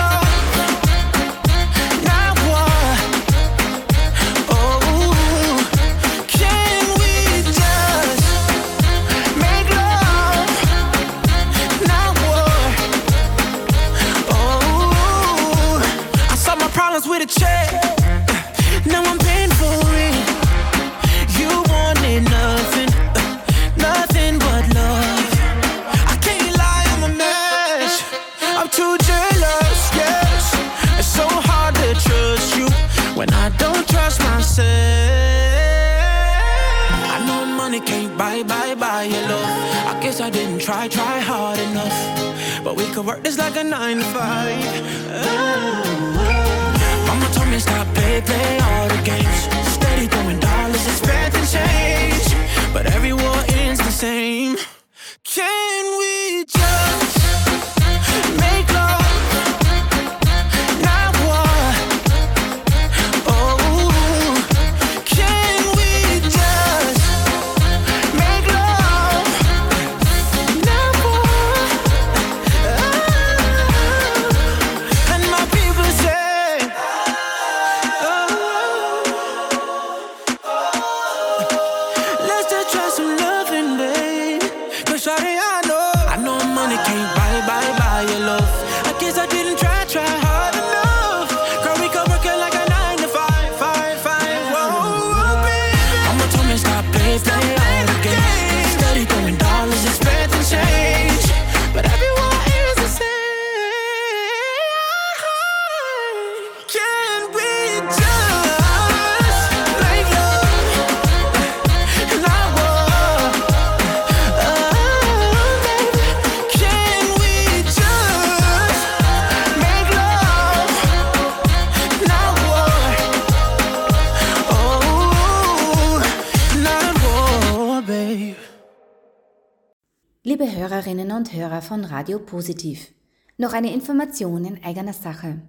[130.45, 132.93] Liebe Hörerinnen und Hörer von Radio Positiv,
[133.39, 135.41] noch eine Information in eigener Sache.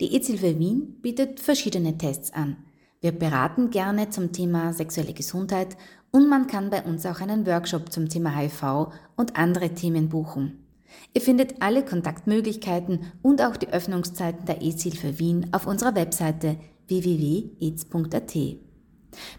[0.00, 2.56] Die EZ-Hilfe Wien bietet verschiedene Tests an.
[3.00, 5.76] Wir beraten gerne zum Thema sexuelle Gesundheit
[6.12, 10.64] und man kann bei uns auch einen Workshop zum Thema HIV und andere Themen buchen.
[11.12, 16.56] Ihr findet alle Kontaktmöglichkeiten und auch die Öffnungszeiten der EZ-Hilfe Wien auf unserer Webseite
[16.86, 18.36] www.ez.at.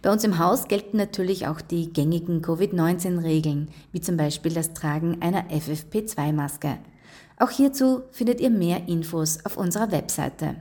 [0.02, 5.22] Bei uns im Haus gelten natürlich auch die gängigen Covid-19-Regeln, wie zum Beispiel das Tragen
[5.22, 6.78] einer FFP2-Maske.
[7.40, 10.56] Auch hierzu findet ihr mehr Infos auf unserer Webseite.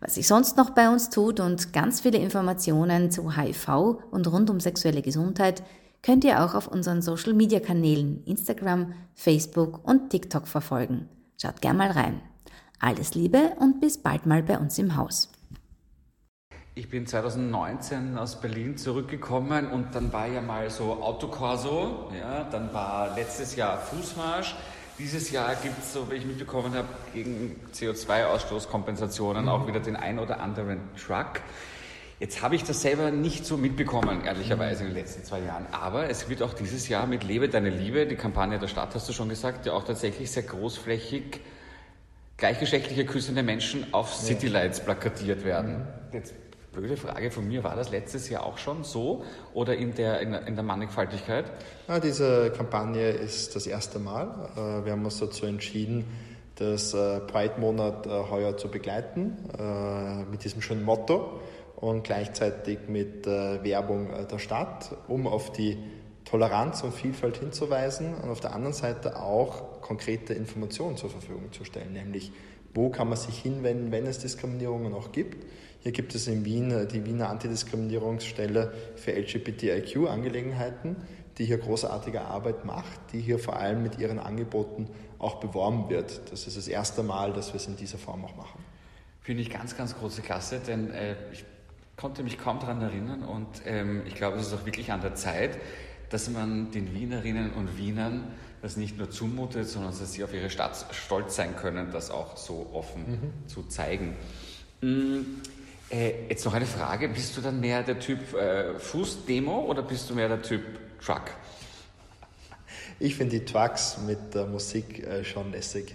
[0.00, 4.50] Was sich sonst noch bei uns tut und ganz viele Informationen zu HIV und rund
[4.50, 5.62] um sexuelle Gesundheit
[6.02, 11.08] könnt ihr auch auf unseren Social-Media-Kanälen Instagram, Facebook und TikTok verfolgen.
[11.40, 12.20] Schaut gern mal rein.
[12.80, 15.30] Alles Liebe und bis bald mal bei uns im Haus.
[16.74, 22.72] Ich bin 2019 aus Berlin zurückgekommen und dann war ja mal so Autokorso, ja, dann
[22.72, 24.54] war letztes Jahr Fußmarsch.
[24.98, 30.18] Dieses Jahr gibt es, so wie ich mitbekommen habe, gegen CO2-Ausstoßkompensationen auch wieder den ein
[30.18, 31.42] oder anderen Truck.
[32.20, 35.66] Jetzt habe ich das selber nicht so mitbekommen, ehrlicherweise in den letzten zwei Jahren.
[35.72, 39.06] Aber es wird auch dieses Jahr mit Lebe deine Liebe, die Kampagne der Stadt, hast
[39.10, 41.40] du schon gesagt, ja auch tatsächlich sehr großflächig
[42.38, 45.86] gleichgeschlechtliche küssende Menschen auf Citylights plakatiert werden.
[46.12, 46.34] Jetzt
[46.72, 50.32] blöde Frage von mir, war das letztes Jahr auch schon so oder in der, in
[50.32, 51.44] in der Mannigfaltigkeit?
[51.86, 54.50] Ja, diese Kampagne ist das erste Mal.
[54.56, 56.04] Äh, Wir haben uns dazu entschieden,
[56.56, 59.36] das äh, Pride-Monat äh, heuer zu begleiten,
[60.30, 61.40] mit diesem schönen Motto
[61.76, 65.76] und gleichzeitig mit Werbung der Stadt, um auf die
[66.24, 71.64] Toleranz und Vielfalt hinzuweisen und auf der anderen Seite auch konkrete Informationen zur Verfügung zu
[71.64, 72.32] stellen, nämlich
[72.74, 75.44] wo kann man sich hinwenden, wenn es Diskriminierungen auch gibt.
[75.82, 80.96] Hier gibt es in Wien äh, die Wiener Antidiskriminierungsstelle für LGBTIQ-Angelegenheiten,
[81.38, 86.30] die hier großartige Arbeit macht, die hier vor allem mit ihren Angeboten auch beworben wird.
[86.30, 88.64] Das ist das erste Mal, dass wir es in dieser Form auch machen.
[89.22, 91.44] Finde ich ganz, ganz große Klasse, denn äh, ich
[91.96, 95.14] konnte mich kaum daran erinnern und ähm, ich glaube, es ist auch wirklich an der
[95.14, 95.58] Zeit,
[96.10, 98.24] dass man den Wienerinnen und Wienern
[98.60, 102.36] das nicht nur zumutet, sondern dass sie auf ihre Stadt stolz sein können, das auch
[102.36, 104.14] so offen zu zeigen.
[104.80, 105.20] Mm,
[105.92, 110.08] äh, jetzt noch eine Frage, bist du dann mehr der Typ äh, Fußdemo oder bist
[110.08, 110.62] du mehr der Typ
[111.04, 111.30] Truck?
[112.98, 115.94] Ich finde die Trucks mit der Musik äh, schon lässig.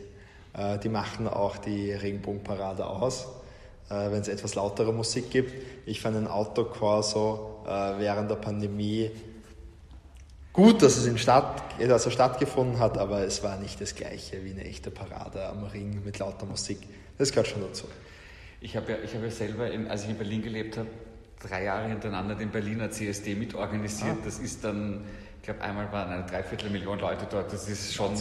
[0.53, 3.27] Äh, die machen auch die Regenbogenparade aus,
[3.89, 5.53] äh, wenn es etwas lautere Musik gibt.
[5.85, 9.11] Ich fand ein Autokorso äh, während der Pandemie
[10.53, 14.51] gut, dass es in Stadt, er stattgefunden hat, aber es war nicht das gleiche wie
[14.51, 16.79] eine echte Parade am Ring mit lauter Musik.
[17.17, 17.85] Das gehört schon dazu.
[18.61, 20.87] Ich habe ja, ich habe ja selber, in, als ich in Berlin gelebt habe,
[21.41, 24.17] drei Jahre hintereinander den Berliner CSD mitorganisiert.
[24.19, 24.25] Ah.
[24.25, 25.01] Das ist dann,
[25.37, 27.53] ich glaube, einmal waren eine Dreiviertelmillion Leute dort.
[27.53, 28.11] Das ist schon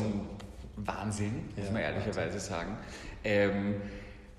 [0.77, 2.77] Wahnsinn, muss Ja, man ehrlicherweise sagen.
[3.25, 3.77] Ähm,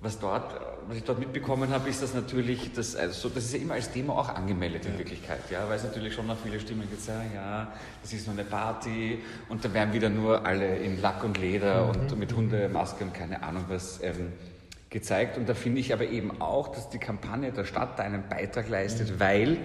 [0.00, 3.58] was, dort, was ich dort mitbekommen habe, ist das natürlich, das, also, das ist ja
[3.58, 6.88] immer als Demo auch angemeldet in Wirklichkeit, ja, weil es natürlich schon noch viele Stimmen
[6.88, 11.02] gibt, sagen, ja, das ist nur eine Party und da werden wieder nur alle in
[11.02, 11.90] Lack und Leder Mhm.
[11.90, 14.32] und mit Hundemaske und keine Ahnung was ähm,
[14.90, 15.36] gezeigt.
[15.36, 19.20] Und da finde ich aber eben auch, dass die Kampagne der Stadt einen Beitrag leistet,
[19.20, 19.58] weil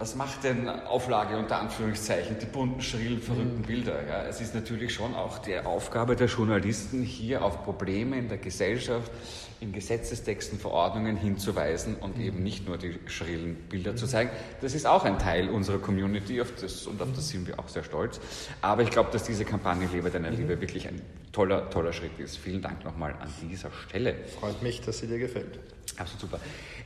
[0.00, 3.66] was macht denn Auflage unter Anführungszeichen, die bunten, schrillen, verrückten Mhm.
[3.66, 4.06] Bilder?
[4.08, 4.24] Ja?
[4.24, 9.12] Es ist natürlich schon auch die Aufgabe der Journalisten, hier auf Probleme in der Gesellschaft,
[9.60, 12.22] in Gesetzestexten, Verordnungen hinzuweisen und Mhm.
[12.24, 14.30] eben nicht nur die schrillen Bilder zu zeigen.
[14.62, 17.68] Das ist auch ein Teil unserer Community auf das, und auf das sind wir auch
[17.68, 18.20] sehr stolz.
[18.62, 20.12] Aber ich glaube, dass diese Kampagne Lebe Mhm.
[20.14, 22.38] deiner Liebe wirklich ein toller, toller Schritt ist.
[22.38, 24.14] Vielen Dank nochmal an dieser Stelle.
[24.40, 25.58] Freut mich, dass sie dir gefällt.
[25.98, 26.40] Absolut super.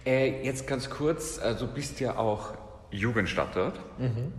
[0.04, 2.54] Äh, jetzt ganz kurz, äh, du bist ja auch
[2.94, 3.78] Jugendstadtort,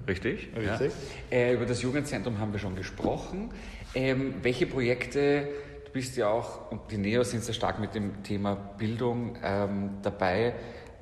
[0.08, 0.50] richtig?
[0.54, 0.60] Mhm.
[0.60, 0.94] Richtig.
[1.32, 1.38] Ja.
[1.38, 3.52] Äh, über das Jugendzentrum haben wir schon gesprochen.
[3.94, 5.48] Ähm, welche Projekte,
[5.86, 9.98] du bist ja auch, und die Neo sind sehr stark mit dem Thema Bildung ähm,
[10.02, 10.54] dabei.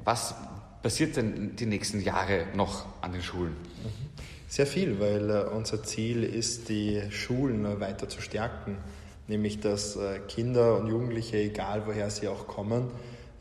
[0.04, 0.36] Was
[0.82, 3.56] passiert denn die nächsten Jahre noch an den Schulen?
[4.48, 8.78] Sehr viel, weil äh, unser Ziel ist, die Schulen weiter zu stärken.
[9.28, 12.92] Nämlich, dass äh, Kinder und Jugendliche, egal woher sie auch kommen,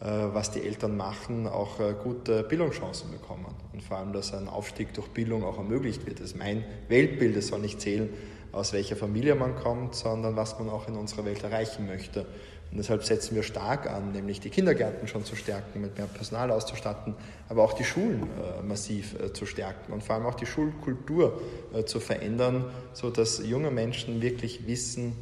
[0.00, 3.54] äh, was die Eltern machen, auch gute Bildungschancen bekommen.
[3.72, 6.20] Und vor allem, dass ein Aufstieg durch Bildung auch ermöglicht wird.
[6.20, 7.36] Das ist mein Weltbild.
[7.36, 8.10] Es soll nicht zählen,
[8.52, 12.26] aus welcher Familie man kommt, sondern was man auch in unserer Welt erreichen möchte.
[12.72, 16.50] Und deshalb setzen wir stark an, nämlich die Kindergärten schon zu stärken, mit mehr Personal
[16.50, 17.14] auszustatten,
[17.50, 21.42] aber auch die Schulen äh, massiv äh, zu stärken und vor allem auch die Schulkultur
[21.74, 25.14] äh, zu verändern, sodass junge Menschen wirklich wissen,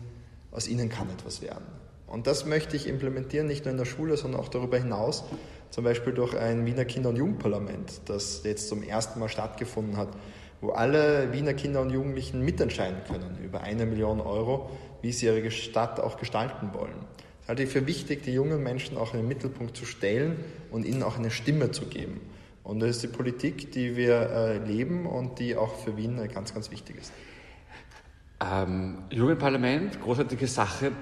[0.53, 1.65] aus ihnen kann etwas werden.
[2.07, 5.25] Und das möchte ich implementieren, nicht nur in der Schule, sondern auch darüber hinaus,
[5.71, 10.09] zum Beispiel durch ein Wiener Kinder- und Jugendparlament, das jetzt zum ersten Mal stattgefunden hat,
[10.61, 15.51] wo alle Wiener Kinder und Jugendlichen mitentscheiden können über eine Million Euro, wie sie ihre
[15.51, 17.07] Stadt auch gestalten wollen.
[17.41, 20.85] Das halte ich für wichtig, die jungen Menschen auch in den Mittelpunkt zu stellen und
[20.85, 22.21] ihnen auch eine Stimme zu geben.
[22.63, 26.53] Und das ist die Politik, die wir äh, leben und die auch für Wien ganz,
[26.53, 27.13] ganz wichtig ist.
[28.41, 30.93] Ähm, Jugendparlament, großartige Sache,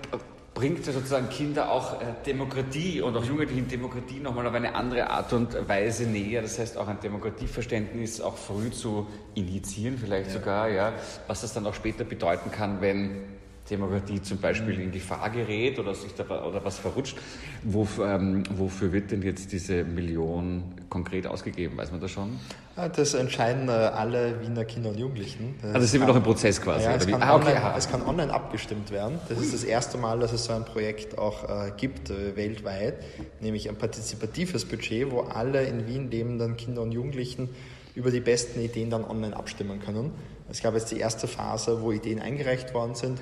[0.59, 5.09] bringt ja sozusagen Kinder auch äh, Demokratie und auch Jugendlichen Demokratie nochmal auf eine andere
[5.09, 6.42] Art und Weise näher.
[6.42, 10.94] Das heißt auch ein Demokratieverständnis auch früh zu initiieren, vielleicht sogar, ja,
[11.29, 13.38] was das dann auch später bedeuten kann, wenn
[13.70, 17.16] Demokratie zum Beispiel in Gefahr gerät oder sich da oder was verrutscht.
[17.64, 21.76] Wof, ähm, wofür wird denn jetzt diese Million konkret ausgegeben?
[21.76, 22.38] Weiß man das schon?
[22.76, 25.57] Ja, Das entscheiden äh, alle Wiener Kinder und Jugendlichen.
[25.62, 26.85] Das Also sind wir noch im Prozess quasi.
[26.85, 29.18] Ja, es, kann Ah, okay, online, es kann online abgestimmt werden.
[29.28, 32.94] Das ist das erste Mal, dass es so ein Projekt auch äh, gibt äh, weltweit,
[33.40, 37.48] nämlich ein partizipatives Budget, wo alle in Wien lebenden Kinder und Jugendlichen
[37.94, 40.12] über die besten Ideen dann online abstimmen können.
[40.50, 43.18] Es gab jetzt die erste Phase, wo Ideen eingereicht worden sind.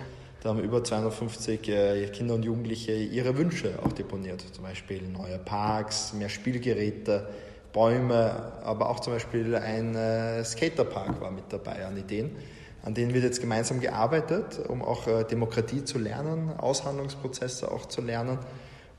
[0.46, 4.44] Da haben über 250 äh, Kinder und Jugendliche ihre Wünsche auch deponiert.
[4.52, 7.26] Zum Beispiel neue Parks, mehr Spielgeräte,
[7.72, 12.30] Bäume, aber auch zum Beispiel ein äh, Skaterpark war mit dabei an Ideen.
[12.84, 18.00] An denen wird jetzt gemeinsam gearbeitet, um auch äh, Demokratie zu lernen, Aushandlungsprozesse auch zu
[18.00, 18.38] lernen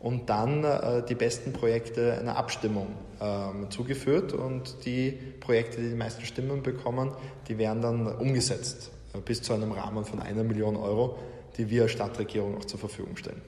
[0.02, 0.64] und dann
[1.10, 2.88] die besten Projekte einer Abstimmung
[3.20, 7.14] ähm, zugeführt und die Projekte, die die meisten Stimmen bekommen,
[7.48, 8.92] die werden dann umgesetzt
[9.26, 11.18] bis zu einem Rahmen von einer Million Euro,
[11.58, 13.42] die wir als Stadtregierung auch zur Verfügung stellen.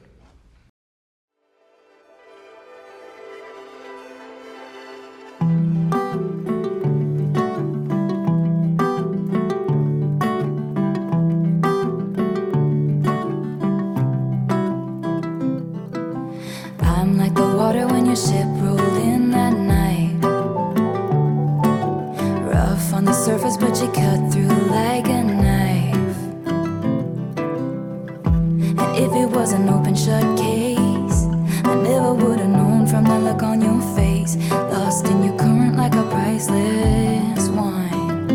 [23.29, 25.28] Surface, but you cut through like a
[29.39, 31.23] was an open shut case,
[31.63, 34.35] I never would have known from the look on your face.
[34.51, 38.27] Lost in your current like a priceless wine.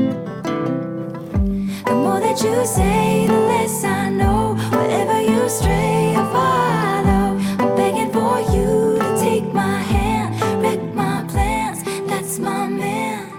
[1.85, 4.55] The more that you say, the less I know.
[4.71, 7.27] Wherever you stray, I follow.
[7.63, 11.83] I'm begging for you to take my hand, wreck my plans.
[12.09, 13.31] That's my man.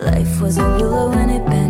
[0.00, 1.69] Life was a willow and it bent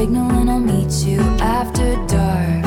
[0.00, 2.64] signal and I'll meet you after dark.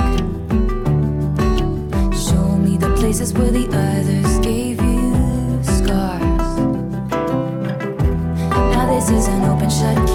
[2.13, 6.51] Show me the places where the others gave you scars.
[8.73, 10.12] Now this is an open shut.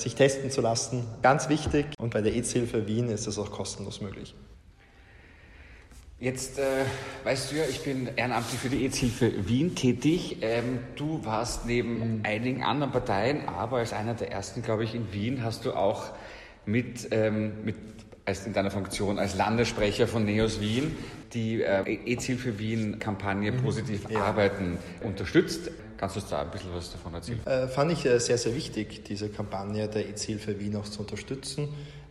[0.00, 1.86] Sich testen zu lassen, ganz wichtig.
[1.98, 4.34] Und bei der AIDS-Hilfe Wien ist das auch kostenlos möglich.
[6.18, 6.84] Jetzt äh,
[7.24, 10.38] weißt du ja, ich bin ehrenamtlich für die AIDS-Hilfe Wien tätig.
[10.40, 15.12] Ähm, du warst neben einigen anderen Parteien, aber als einer der ersten, glaube ich, in
[15.12, 16.10] Wien hast du auch
[16.64, 17.76] mit, ähm, mit
[18.24, 20.96] als in deiner Funktion als Landessprecher von NEOS Wien
[21.34, 24.22] die äh, AIDS-Hilfe Wien-Kampagne Positiv Ja.
[24.22, 25.70] Arbeiten unterstützt.
[26.00, 27.46] Kannst du uns da ein bisschen was davon erzählen?
[27.46, 31.68] Äh, fand ich äh, sehr, sehr wichtig, diese Kampagne der AIDS-Hilfe Wien auch zu unterstützen.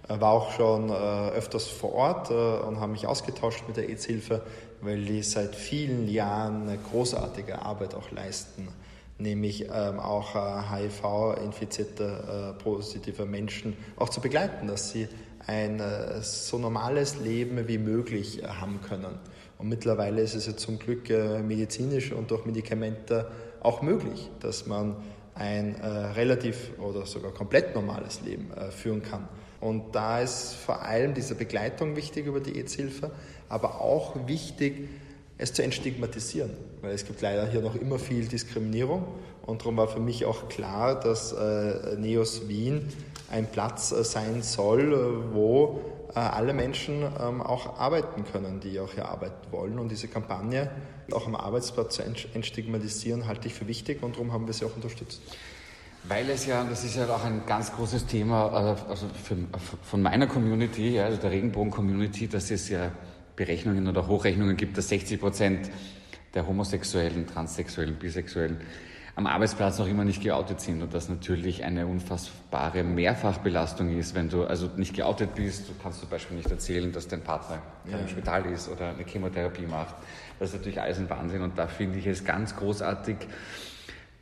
[0.08, 2.34] Äh, war auch schon äh, öfters vor Ort äh,
[2.68, 4.44] und habe mich ausgetauscht mit der AIDS-Hilfe,
[4.82, 8.68] weil die seit vielen Jahren eine großartige Arbeit auch leisten.
[9.18, 15.08] Nämlich ähm, auch äh, HIV-infizierte, äh, positive Menschen auch zu begleiten, dass sie
[15.48, 19.18] ein äh, so normales Leben wie möglich äh, haben können.
[19.58, 23.30] Und mittlerweile ist es ja zum Glück medizinisch und durch Medikamente
[23.62, 24.96] auch möglich, dass man
[25.36, 29.28] ein äh, relativ oder sogar komplett normales Leben äh, führen kann.
[29.62, 33.12] Und da ist vor allem diese Begleitung wichtig über die AIDS-Hilfe,
[33.50, 34.90] aber auch wichtig,
[35.38, 36.52] es zu entstigmatisieren,
[36.82, 39.06] weil es gibt leider hier noch immer viel Diskriminierung
[39.46, 42.88] und darum war für mich auch klar, dass äh, NEOS Wien
[43.32, 45.80] ein Platz äh, sein soll, äh, wo
[46.14, 50.70] äh, alle Menschen ähm, auch arbeiten können, die auch hier arbeiten wollen und diese Kampagne
[51.14, 54.66] auch am Arbeitsplatz zu ent- entstigmatisieren, halte ich für wichtig und darum haben wir sie
[54.66, 55.22] auch unterstützt.
[56.04, 59.36] Weil es ja, das ist ja auch ein ganz großes Thema äh, also für,
[59.84, 62.92] von meiner Community, also der Regenbogen-Community, dass es ja
[63.36, 65.70] Berechnungen oder Hochrechnungen gibt, dass 60 Prozent
[66.34, 68.58] der Homosexuellen, Transsexuellen, Bisexuellen
[69.20, 74.30] am Arbeitsplatz noch immer nicht geoutet sind und das natürlich eine unfassbare Mehrfachbelastung ist, wenn
[74.30, 78.08] du also nicht geoutet bist, du kannst zum Beispiel nicht erzählen, dass dein Partner im
[78.08, 79.94] Spital ist oder eine Chemotherapie macht.
[80.40, 83.18] Das ist natürlich alles ein Wahnsinn und da finde ich es ganz großartig,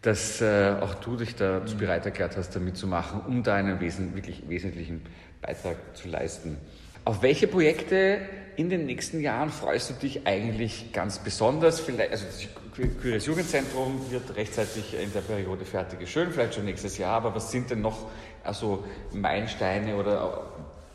[0.02, 4.16] dass äh, auch du dich dazu bereit erklärt hast, da mitzumachen, um da einen wesen
[4.16, 5.04] wirklich wesentlichen
[5.44, 6.58] Beitrag zu leisten.
[7.06, 8.22] Auf welche Projekte
[8.58, 11.80] in den nächsten Jahren freust du dich eigentlich ganz besonders?
[11.80, 17.14] Vielleicht, also das Jugendzentrum wird rechtzeitig in der Periode fertig, schön, vielleicht schon nächstes Jahr,
[17.14, 18.08] aber was sind denn noch
[18.44, 18.84] also
[19.14, 20.48] Meilensteine oder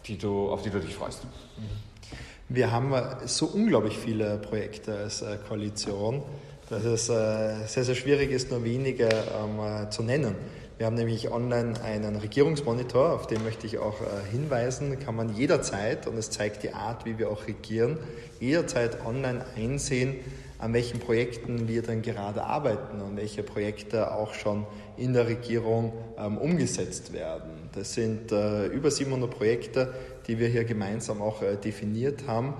[0.07, 1.23] die du, auf die du dich freust?
[2.49, 6.23] Wir haben äh, so unglaublich viele Projekte als äh, Koalition,
[6.69, 10.35] dass es äh, sehr, sehr schwierig ist, nur wenige ähm, äh, zu nennen.
[10.83, 15.33] Wir haben nämlich online einen Regierungsmonitor, auf den möchte ich auch äh, hinweisen, kann man
[15.33, 17.99] jederzeit, und es zeigt die Art, wie wir auch regieren,
[18.41, 20.17] jederzeit online einsehen,
[20.59, 24.67] an welchen Projekten wir dann gerade arbeiten und welche Projekte auch schon
[24.97, 27.53] in der Regierung ähm, umgesetzt werden.
[27.77, 29.95] Das sind äh, über 700 Projekte,
[30.27, 32.55] die wir hier gemeinsam auch äh, definiert haben,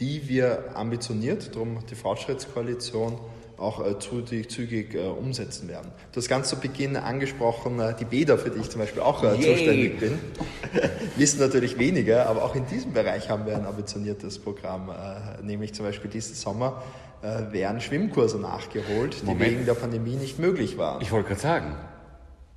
[0.00, 3.20] die wir ambitioniert, darum die Fortschrittskoalition,
[3.58, 5.90] auch äh, zügig, zügig äh, umsetzen werden.
[6.12, 9.22] Du hast ganz zu Beginn angesprochen, äh, die Bäder, für die ich zum Beispiel auch
[9.24, 10.18] äh, zuständig bin.
[11.16, 15.74] wissen natürlich weniger, aber auch in diesem Bereich haben wir ein ambitioniertes Programm, äh, nämlich
[15.74, 16.82] zum Beispiel diesen Sommer
[17.22, 19.50] äh, werden Schwimmkurse nachgeholt, die Moment.
[19.50, 21.02] wegen der Pandemie nicht möglich waren.
[21.02, 21.76] Ich wollte gerade sagen.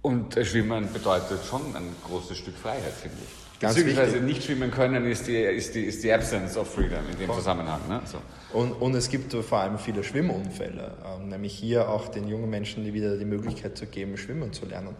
[0.02, 3.60] Und äh, Schwimmen bedeutet schon ein großes Stück Freiheit, finde ich.
[3.62, 4.28] Ganz Beziehungsweise wichtig.
[4.28, 7.82] nicht schwimmen können ist die, ist die, ist die Absence of freedom in dem Zusammenhang.
[7.88, 8.02] Ne?
[8.06, 8.18] So.
[8.58, 12.84] Und, und es gibt vor allem viele Schwimmunfälle, ähm, nämlich hier auch den jungen Menschen
[12.84, 14.96] die wieder die Möglichkeit zu geben, schwimmen zu lernen.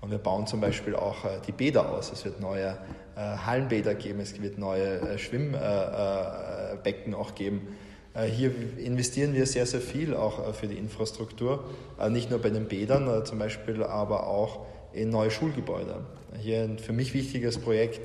[0.00, 2.12] Und wir bauen zum Beispiel auch äh, die Bäder aus.
[2.12, 2.78] Es wird neue
[3.16, 7.76] äh, Hallenbäder geben, es wird neue Schwimmbecken Becken auch geben.
[8.16, 11.64] Äh, Hier investieren wir sehr, sehr viel auch äh, für die Infrastruktur,
[12.00, 16.00] Äh, nicht nur bei den Bädern zum Beispiel, aber auch in neue Schulgebäude.
[16.38, 18.00] Hier ein für mich wichtiges Projekt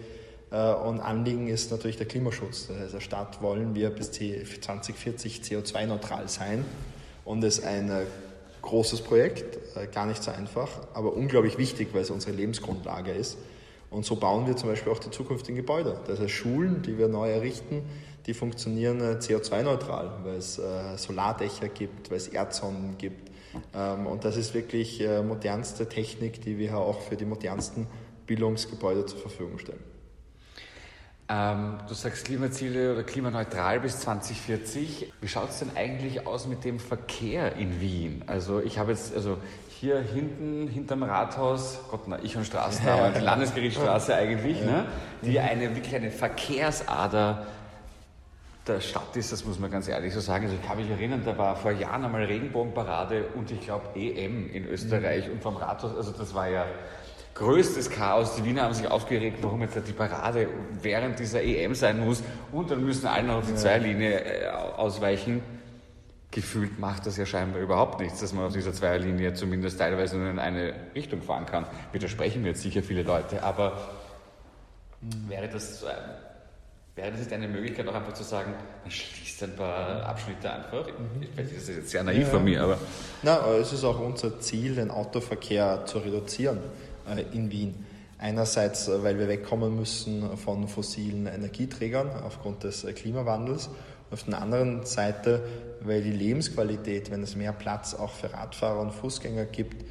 [0.49, 2.67] und Anliegen ist natürlich der Klimaschutz.
[2.67, 6.65] Das heißt, als Stadt wollen wir bis C- 2040 CO2-neutral sein
[7.23, 7.89] und es ist ein
[8.61, 9.57] großes Projekt,
[9.93, 13.37] gar nicht so einfach, aber unglaublich wichtig, weil es unsere Lebensgrundlage ist.
[13.89, 15.97] Und so bauen wir zum Beispiel auch die zukünftigen Gebäude.
[16.07, 17.83] Das heißt, Schulen, die wir neu errichten,
[18.25, 23.31] die funktionieren äh, CO2-neutral, weil es äh, Solardächer gibt, weil es Erdsonnen gibt.
[23.73, 27.87] Ähm, Und das ist wirklich äh, modernste Technik, die wir hier auch für die modernsten
[28.27, 29.83] Bildungsgebäude zur Verfügung stellen.
[31.27, 35.13] Ähm, du sagst Klimaziele oder klimaneutral bis 2040.
[35.21, 38.23] Wie schaut es denn eigentlich aus mit dem Verkehr in Wien?
[38.27, 39.37] Also ich habe jetzt, also
[39.79, 44.85] hier hinten, hinterm Rathaus, Gott, na, ich und Straßennamen, die Landesgerichtsstraße eigentlich, ne?
[45.21, 47.47] die eine wirklich eine Verkehrsader
[48.67, 50.45] der Stadt ist, das muss man ganz ehrlich so sagen.
[50.45, 54.51] Also ich kann mich erinnern, da war vor Jahren einmal Regenbogenparade und ich glaube EM
[54.51, 56.65] in Österreich und vom Rathaus, also das war ja
[57.33, 58.35] größtes Chaos.
[58.35, 60.47] Die Wiener haben sich aufgeregt, warum jetzt die Parade
[60.81, 65.41] während dieser EM sein muss und dann müssen alle noch auf die Zweierlinie äh, ausweichen.
[66.29, 70.29] Gefühlt macht das ja scheinbar überhaupt nichts, dass man auf dieser Zweierlinie zumindest teilweise nur
[70.29, 71.65] in eine Richtung fahren kann.
[71.91, 73.89] Widersprechen mir jetzt sicher viele Leute, aber
[75.27, 75.95] wäre das so ein
[77.01, 80.85] Wäre das nicht eine Möglichkeit, auch einfach zu sagen, man schließt ein paar Abschnitte einfach?
[81.33, 82.77] Vielleicht ist das jetzt sehr naiv von mir, aber
[83.23, 86.59] Na, aber es ist auch unser Ziel, den Autoverkehr zu reduzieren
[87.09, 87.85] äh, in Wien.
[88.19, 93.71] Einerseits, äh, weil wir wegkommen müssen von fossilen Energieträgern aufgrund des äh, Klimawandels.
[94.11, 95.41] Auf der anderen Seite,
[95.79, 99.83] weil die Lebensqualität, wenn es mehr Platz auch für Radfahrer und Fußgänger gibt,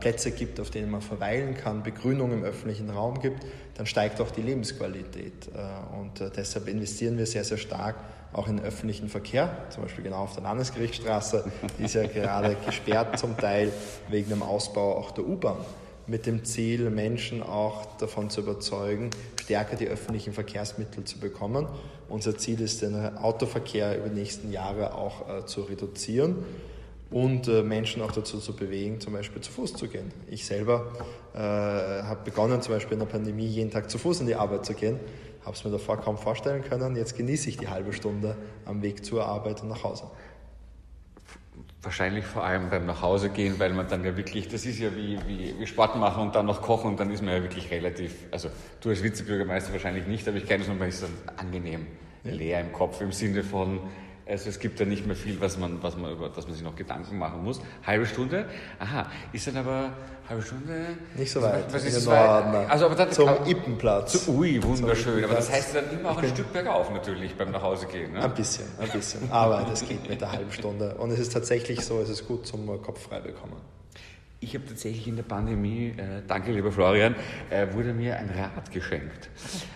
[0.00, 3.44] Plätze gibt, auf denen man verweilen kann, Begrünung im öffentlichen Raum gibt,
[3.76, 5.48] dann steigt auch die Lebensqualität.
[5.54, 7.96] Äh, Und äh, deshalb investieren wir sehr, sehr stark
[8.32, 13.18] auch in öffentlichen Verkehr, zum Beispiel genau auf der Landesgerichtsstraße, die ist ja gerade gesperrt
[13.18, 13.72] zum Teil
[14.08, 15.56] wegen dem Ausbau auch der U-Bahn,
[16.06, 19.10] mit dem Ziel, Menschen auch davon zu überzeugen,
[19.40, 21.68] stärker die öffentlichen Verkehrsmittel zu bekommen.
[22.08, 26.44] Unser Ziel ist, den Autoverkehr über die nächsten Jahre auch äh, zu reduzieren
[27.10, 30.12] und äh, Menschen auch dazu zu bewegen, zum Beispiel zu Fuß zu gehen.
[30.28, 30.92] Ich selber
[31.34, 34.64] äh, habe begonnen, zum Beispiel in der Pandemie jeden Tag zu Fuß in die Arbeit
[34.64, 35.00] zu gehen,
[35.44, 36.96] habe es mir davor kaum vorstellen können.
[36.96, 40.04] Jetzt genieße ich die halbe Stunde am Weg zur Arbeit und nach Hause.
[41.82, 45.54] wahrscheinlich vor allem beim Nachhausegehen, weil man dann ja wirklich, das ist ja wie, wie,
[45.58, 48.50] wie Sport machen und dann noch kochen und dann ist man ja wirklich relativ, also
[48.82, 51.86] du als Vizebürgermeister wahrscheinlich nicht, aber ich kenne es man ist dann angenehm
[52.22, 53.80] leer im Kopf im Sinne von,
[54.30, 56.62] also es gibt ja nicht mehr viel, was man, was man, über das man sich
[56.62, 57.60] noch Gedanken machen muss.
[57.86, 58.46] Halbe Stunde,
[58.78, 59.90] aha, ist dann aber
[60.28, 60.86] halbe Stunde.
[61.16, 61.72] Nicht so weit.
[61.72, 64.24] Was ist Norden, Also aber dann, zum aber- Ippenplatz.
[64.24, 65.24] Zu, ui, wunderschön.
[65.24, 68.12] Aber das heißt dann immer auch ein Stück bergauf natürlich beim Nachhausegehen.
[68.12, 68.22] Ne?
[68.22, 69.30] Ein bisschen, ein bisschen.
[69.30, 70.94] Aber das geht mit der halben Stunde.
[70.94, 73.56] Und es ist tatsächlich so, es ist gut zum Kopf frei bekommen.
[74.42, 77.14] Ich habe tatsächlich in der Pandemie, äh, danke lieber Florian,
[77.50, 79.28] äh, wurde mir ein Rad geschenkt.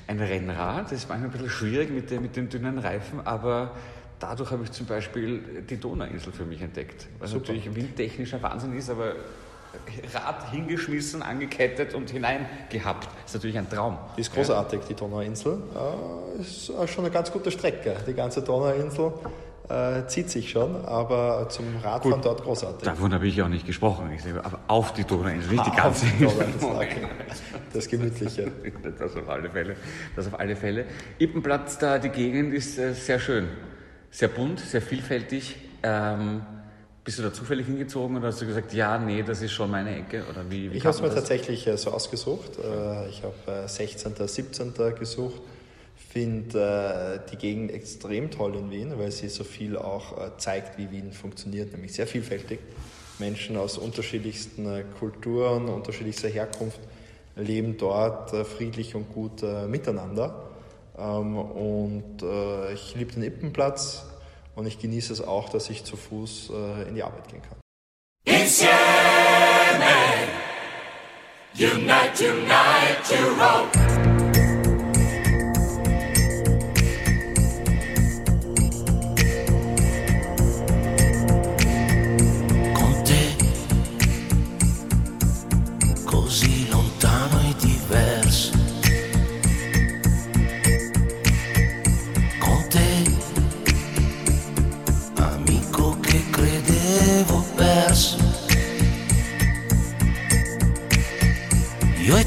[0.06, 3.72] Ein Rennrad, das war ein bisschen schwierig mit, der, mit den dünnen Reifen, aber
[4.18, 7.06] dadurch habe ich zum Beispiel die Donauinsel für mich entdeckt.
[7.18, 7.52] Was Super.
[7.52, 9.14] natürlich windtechnisch ein Wahnsinn ist, aber
[10.12, 13.08] Rad hingeschmissen, angekettet und hineingehabt.
[13.22, 13.98] Das ist natürlich ein Traum.
[14.16, 15.58] Die ist großartig, die Donauinsel.
[16.38, 17.96] Äh, ist äh, schon eine ganz gute Strecke.
[18.06, 19.12] Die ganze Donauinsel
[19.68, 22.84] äh, zieht sich schon, aber zum Radfahren dort großartig.
[22.84, 24.12] Davon habe ich auch nicht gesprochen.
[24.14, 26.46] Ich sage, aber auf die Donauinsel, nicht die Ah, ganze Insel.
[26.62, 27.08] Okay.
[27.72, 28.52] Das Gemütliche.
[28.98, 29.76] Das auf alle Fälle.
[30.14, 30.84] Das auf alle Fälle.
[31.18, 33.48] Ippenplatz da, die Gegend ist äh, sehr schön.
[34.14, 35.56] Sehr bunt, sehr vielfältig.
[35.82, 36.42] Ähm,
[37.02, 39.92] bist du da zufällig hingezogen oder hast du gesagt, ja, nee, das ist schon meine
[39.96, 40.22] Ecke?
[40.30, 41.16] Oder wie, wie Ich habe es mir das?
[41.16, 42.52] tatsächlich äh, so ausgesucht.
[42.58, 44.72] Äh, Ich habe äh, 16., 17.
[44.96, 45.42] gesucht.
[45.96, 50.92] Finde äh, die Gegend extrem toll in Wien, weil sie so viel auch zeigt, wie
[50.92, 52.60] Wien funktioniert, nämlich sehr vielfältig.
[53.18, 56.78] Menschen aus unterschiedlichsten Kulturen, unterschiedlichster Herkunft
[57.34, 60.53] leben dort friedlich und gut miteinander.
[60.96, 64.04] Ähm, Und äh, ich liebe den Ippenplatz
[64.54, 67.58] und ich genieße es auch, dass ich zu Fuß äh, in die Arbeit gehen kann.
[71.56, 74.03] Unite, unite to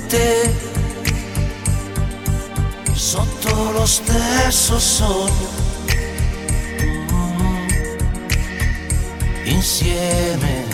[0.07, 0.53] te
[2.93, 5.31] sotto lo stesso sole.
[7.11, 7.67] Mm.
[9.45, 10.65] Insieme.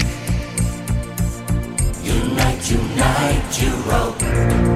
[2.04, 4.73] Unite, unite, Europe.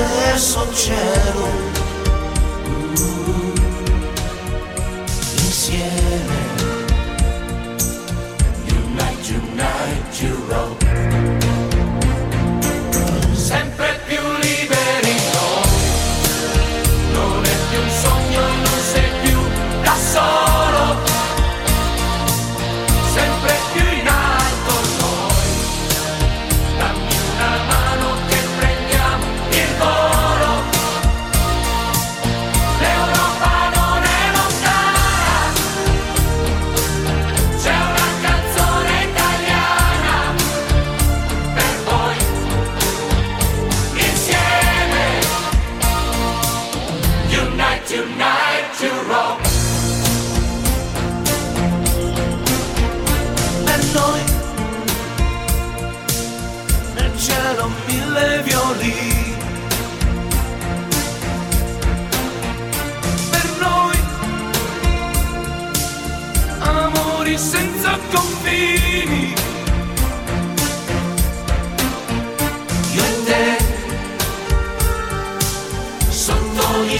[0.00, 1.59] Stesso cielo.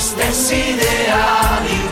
[0.01, 1.89] triste es ideal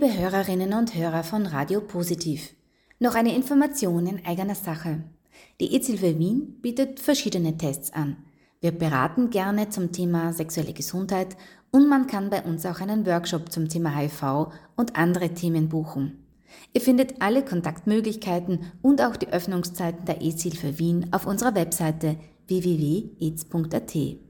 [0.00, 2.54] Liebe Hörerinnen und Hörer von Radio Positiv,
[3.00, 5.02] noch eine Information in eigener Sache.
[5.60, 8.16] Die EZ-Hilfe Wien bietet verschiedene Tests an.
[8.60, 11.36] Wir beraten gerne zum Thema sexuelle Gesundheit
[11.72, 16.24] und man kann bei uns auch einen Workshop zum Thema HIV und andere Themen buchen.
[16.72, 24.27] Ihr findet alle Kontaktmöglichkeiten und auch die Öffnungszeiten der EZ-Hilfe Wien auf unserer Webseite www.ez.at.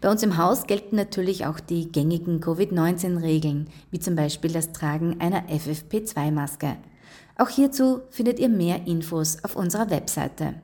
[0.00, 5.20] Bei uns im Haus gelten natürlich auch die gängigen Covid-19-Regeln, wie zum Beispiel das Tragen
[5.20, 6.76] einer FFP2-Maske.
[7.36, 10.54] Auch hierzu findet ihr mehr Infos auf unserer Webseite.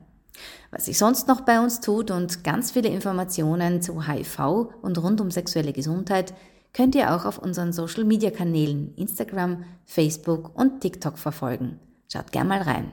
[0.71, 5.21] Was sich sonst noch bei uns tut und ganz viele Informationen zu HIV und rund
[5.21, 6.33] um sexuelle Gesundheit
[6.73, 11.79] könnt ihr auch auf unseren Social-Media-Kanälen Instagram, Facebook und TikTok verfolgen.
[12.11, 12.91] Schaut gern mal rein.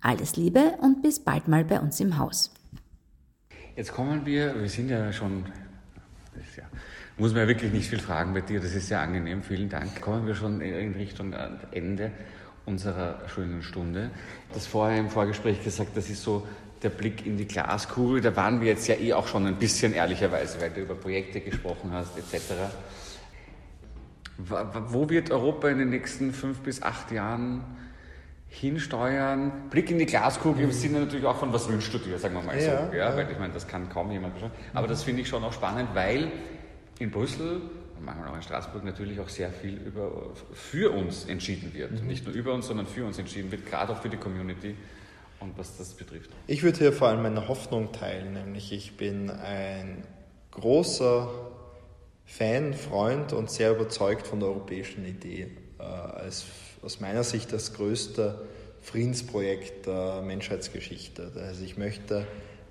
[0.00, 2.52] Alles Liebe und bis bald mal bei uns im Haus.
[3.76, 5.44] Jetzt kommen wir, wir sind ja schon,
[6.56, 6.62] ja,
[7.18, 10.00] muss man ja wirklich nicht viel fragen bei dir, das ist sehr angenehm, vielen Dank.
[10.00, 11.34] Kommen wir schon in Richtung
[11.72, 12.10] Ende
[12.64, 14.10] unserer schönen Stunde.
[14.54, 16.46] Das vorher im Vorgespräch gesagt, das ist so
[16.82, 18.22] der Blick in die Glaskugel.
[18.22, 21.42] Da waren wir jetzt ja eh auch schon ein bisschen ehrlicherweise, weil du über Projekte
[21.42, 22.54] gesprochen hast, etc.
[24.38, 27.62] Wo wird Europa in den nächsten fünf bis acht Jahren
[28.56, 29.68] hinsteuern?
[29.70, 32.42] Blick in die Glaskugel im Sinne natürlich auch von, was wünschst du dir, sagen wir
[32.42, 32.94] mal Ja, so.
[32.94, 33.16] Ja, ja.
[33.16, 34.54] Weil ich meine, das kann kaum jemand beschreiben.
[34.74, 36.30] Aber das finde ich schon auch spannend, weil
[36.98, 37.60] in Brüssel
[37.96, 40.10] und manchmal auch in Straßburg natürlich auch sehr viel über,
[40.52, 41.92] für uns entschieden wird.
[41.92, 42.06] Mhm.
[42.06, 44.74] Nicht nur über uns, sondern für uns entschieden wird, gerade auch für die Community
[45.40, 46.30] und was das betrifft.
[46.46, 50.04] Ich würde hier vor allem meine Hoffnung teilen, nämlich ich bin ein
[50.52, 51.28] großer
[52.24, 55.48] Fan, Freund und sehr überzeugt von der europäischen Idee.
[55.78, 56.44] Äh, als
[56.82, 58.38] aus meiner Sicht das größte
[58.82, 61.32] Friedensprojekt der Menschheitsgeschichte.
[61.36, 62.26] Also ich möchte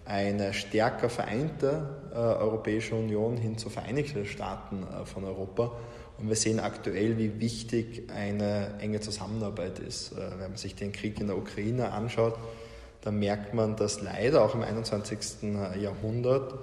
[0.06, 5.72] eine stärker vereinte äh, Europäische Union hin zu Vereinigten Staaten äh, von Europa.
[6.18, 10.14] Und wir sehen aktuell, wie wichtig eine enge Zusammenarbeit ist.
[10.14, 12.38] Äh, wenn man sich den Krieg in der Ukraine anschaut,
[13.02, 15.54] dann merkt man, dass leider auch im 21.
[15.82, 16.54] Jahrhundert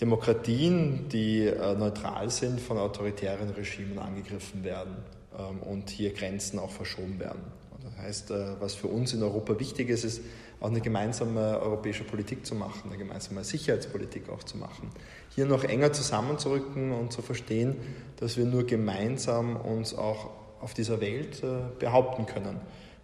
[0.00, 4.96] Demokratien, die äh, neutral sind, von autoritären Regimen angegriffen werden
[5.68, 7.42] und hier Grenzen auch verschoben werden.
[7.84, 10.22] Das heißt, äh, was für uns in Europa wichtig ist, ist
[10.60, 14.90] auch eine gemeinsame europäische Politik zu machen, eine gemeinsame Sicherheitspolitik auch zu machen.
[15.34, 17.76] Hier noch enger zusammenzurücken und zu verstehen,
[18.16, 20.30] dass wir nur gemeinsam uns auch
[20.60, 22.60] auf dieser Welt äh, behaupten können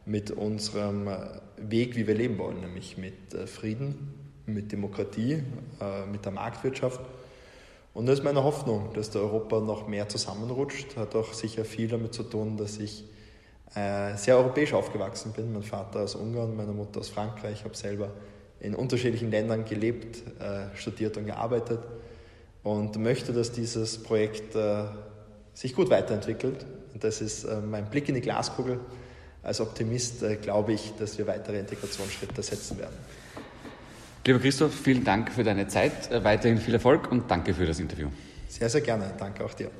[0.07, 1.19] mit unserem äh,
[1.59, 4.15] Weg, wie wir leben wollen, nämlich mit Frieden,
[4.47, 5.43] mit Demokratie,
[6.11, 7.01] mit der Marktwirtschaft.
[7.93, 10.97] Und das ist meine Hoffnung, dass der Europa noch mehr zusammenrutscht.
[10.97, 13.05] Hat auch sicher viel damit zu tun, dass ich
[13.75, 15.53] äh, sehr europäisch aufgewachsen bin.
[15.53, 17.59] Mein Vater aus Ungarn, meine Mutter aus Frankreich.
[17.59, 18.11] Ich habe selber
[18.61, 21.81] in unterschiedlichen Ländern gelebt, äh, studiert und gearbeitet
[22.63, 24.85] und möchte, dass dieses Projekt äh,
[25.55, 26.67] sich gut weiterentwickelt.
[26.95, 28.81] Das ist mein Blick in die Glaskugel.
[29.43, 32.97] Als Optimist glaube ich, dass wir weitere Integrationsschritte setzen werden.
[34.27, 37.81] Lieber Christoph, vielen Dank für deine Zeit, äh, weiterhin viel Erfolg und danke für das
[37.81, 38.09] Interview.
[38.49, 39.13] Sehr, sehr gerne.
[39.19, 39.71] Danke auch dir.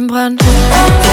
[0.00, 1.09] Funke, Flächenbrand.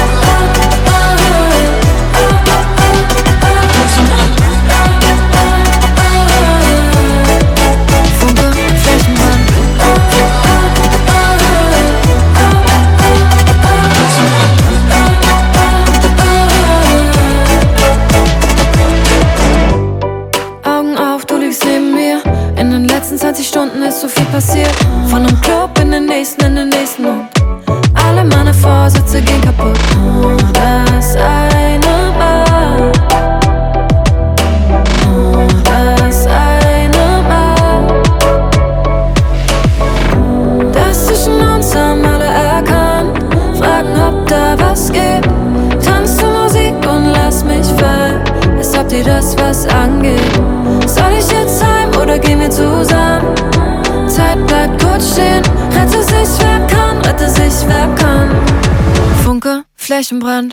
[59.87, 60.51] Flächenbrand.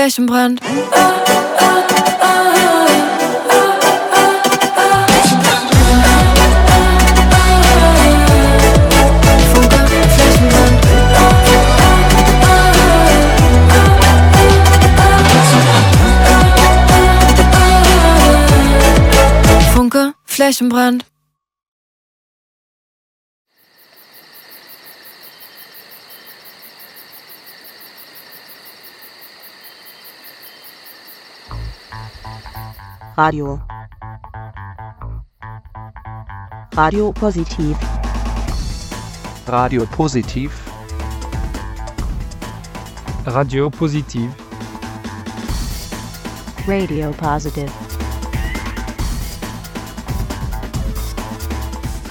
[0.00, 0.60] Flächenbrand.
[19.74, 21.04] Funke, Flächenbrand.
[33.20, 33.60] Radio.
[36.74, 37.76] Radio Positiv.
[39.46, 40.50] Radio Positiv.
[43.26, 44.30] Radio Positiv.
[46.66, 47.70] Radio Positive.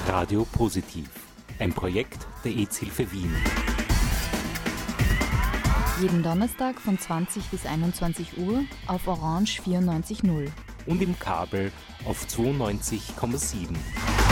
[0.06, 1.08] Radio Positiv.
[1.58, 3.34] Ein Projekt der EZ-Hilfe Wien.
[6.00, 10.50] Jeden Donnerstag von 20 bis 21 Uhr auf Orange 94.0.
[10.90, 11.70] Und im Kabel
[12.04, 14.29] auf 92,7.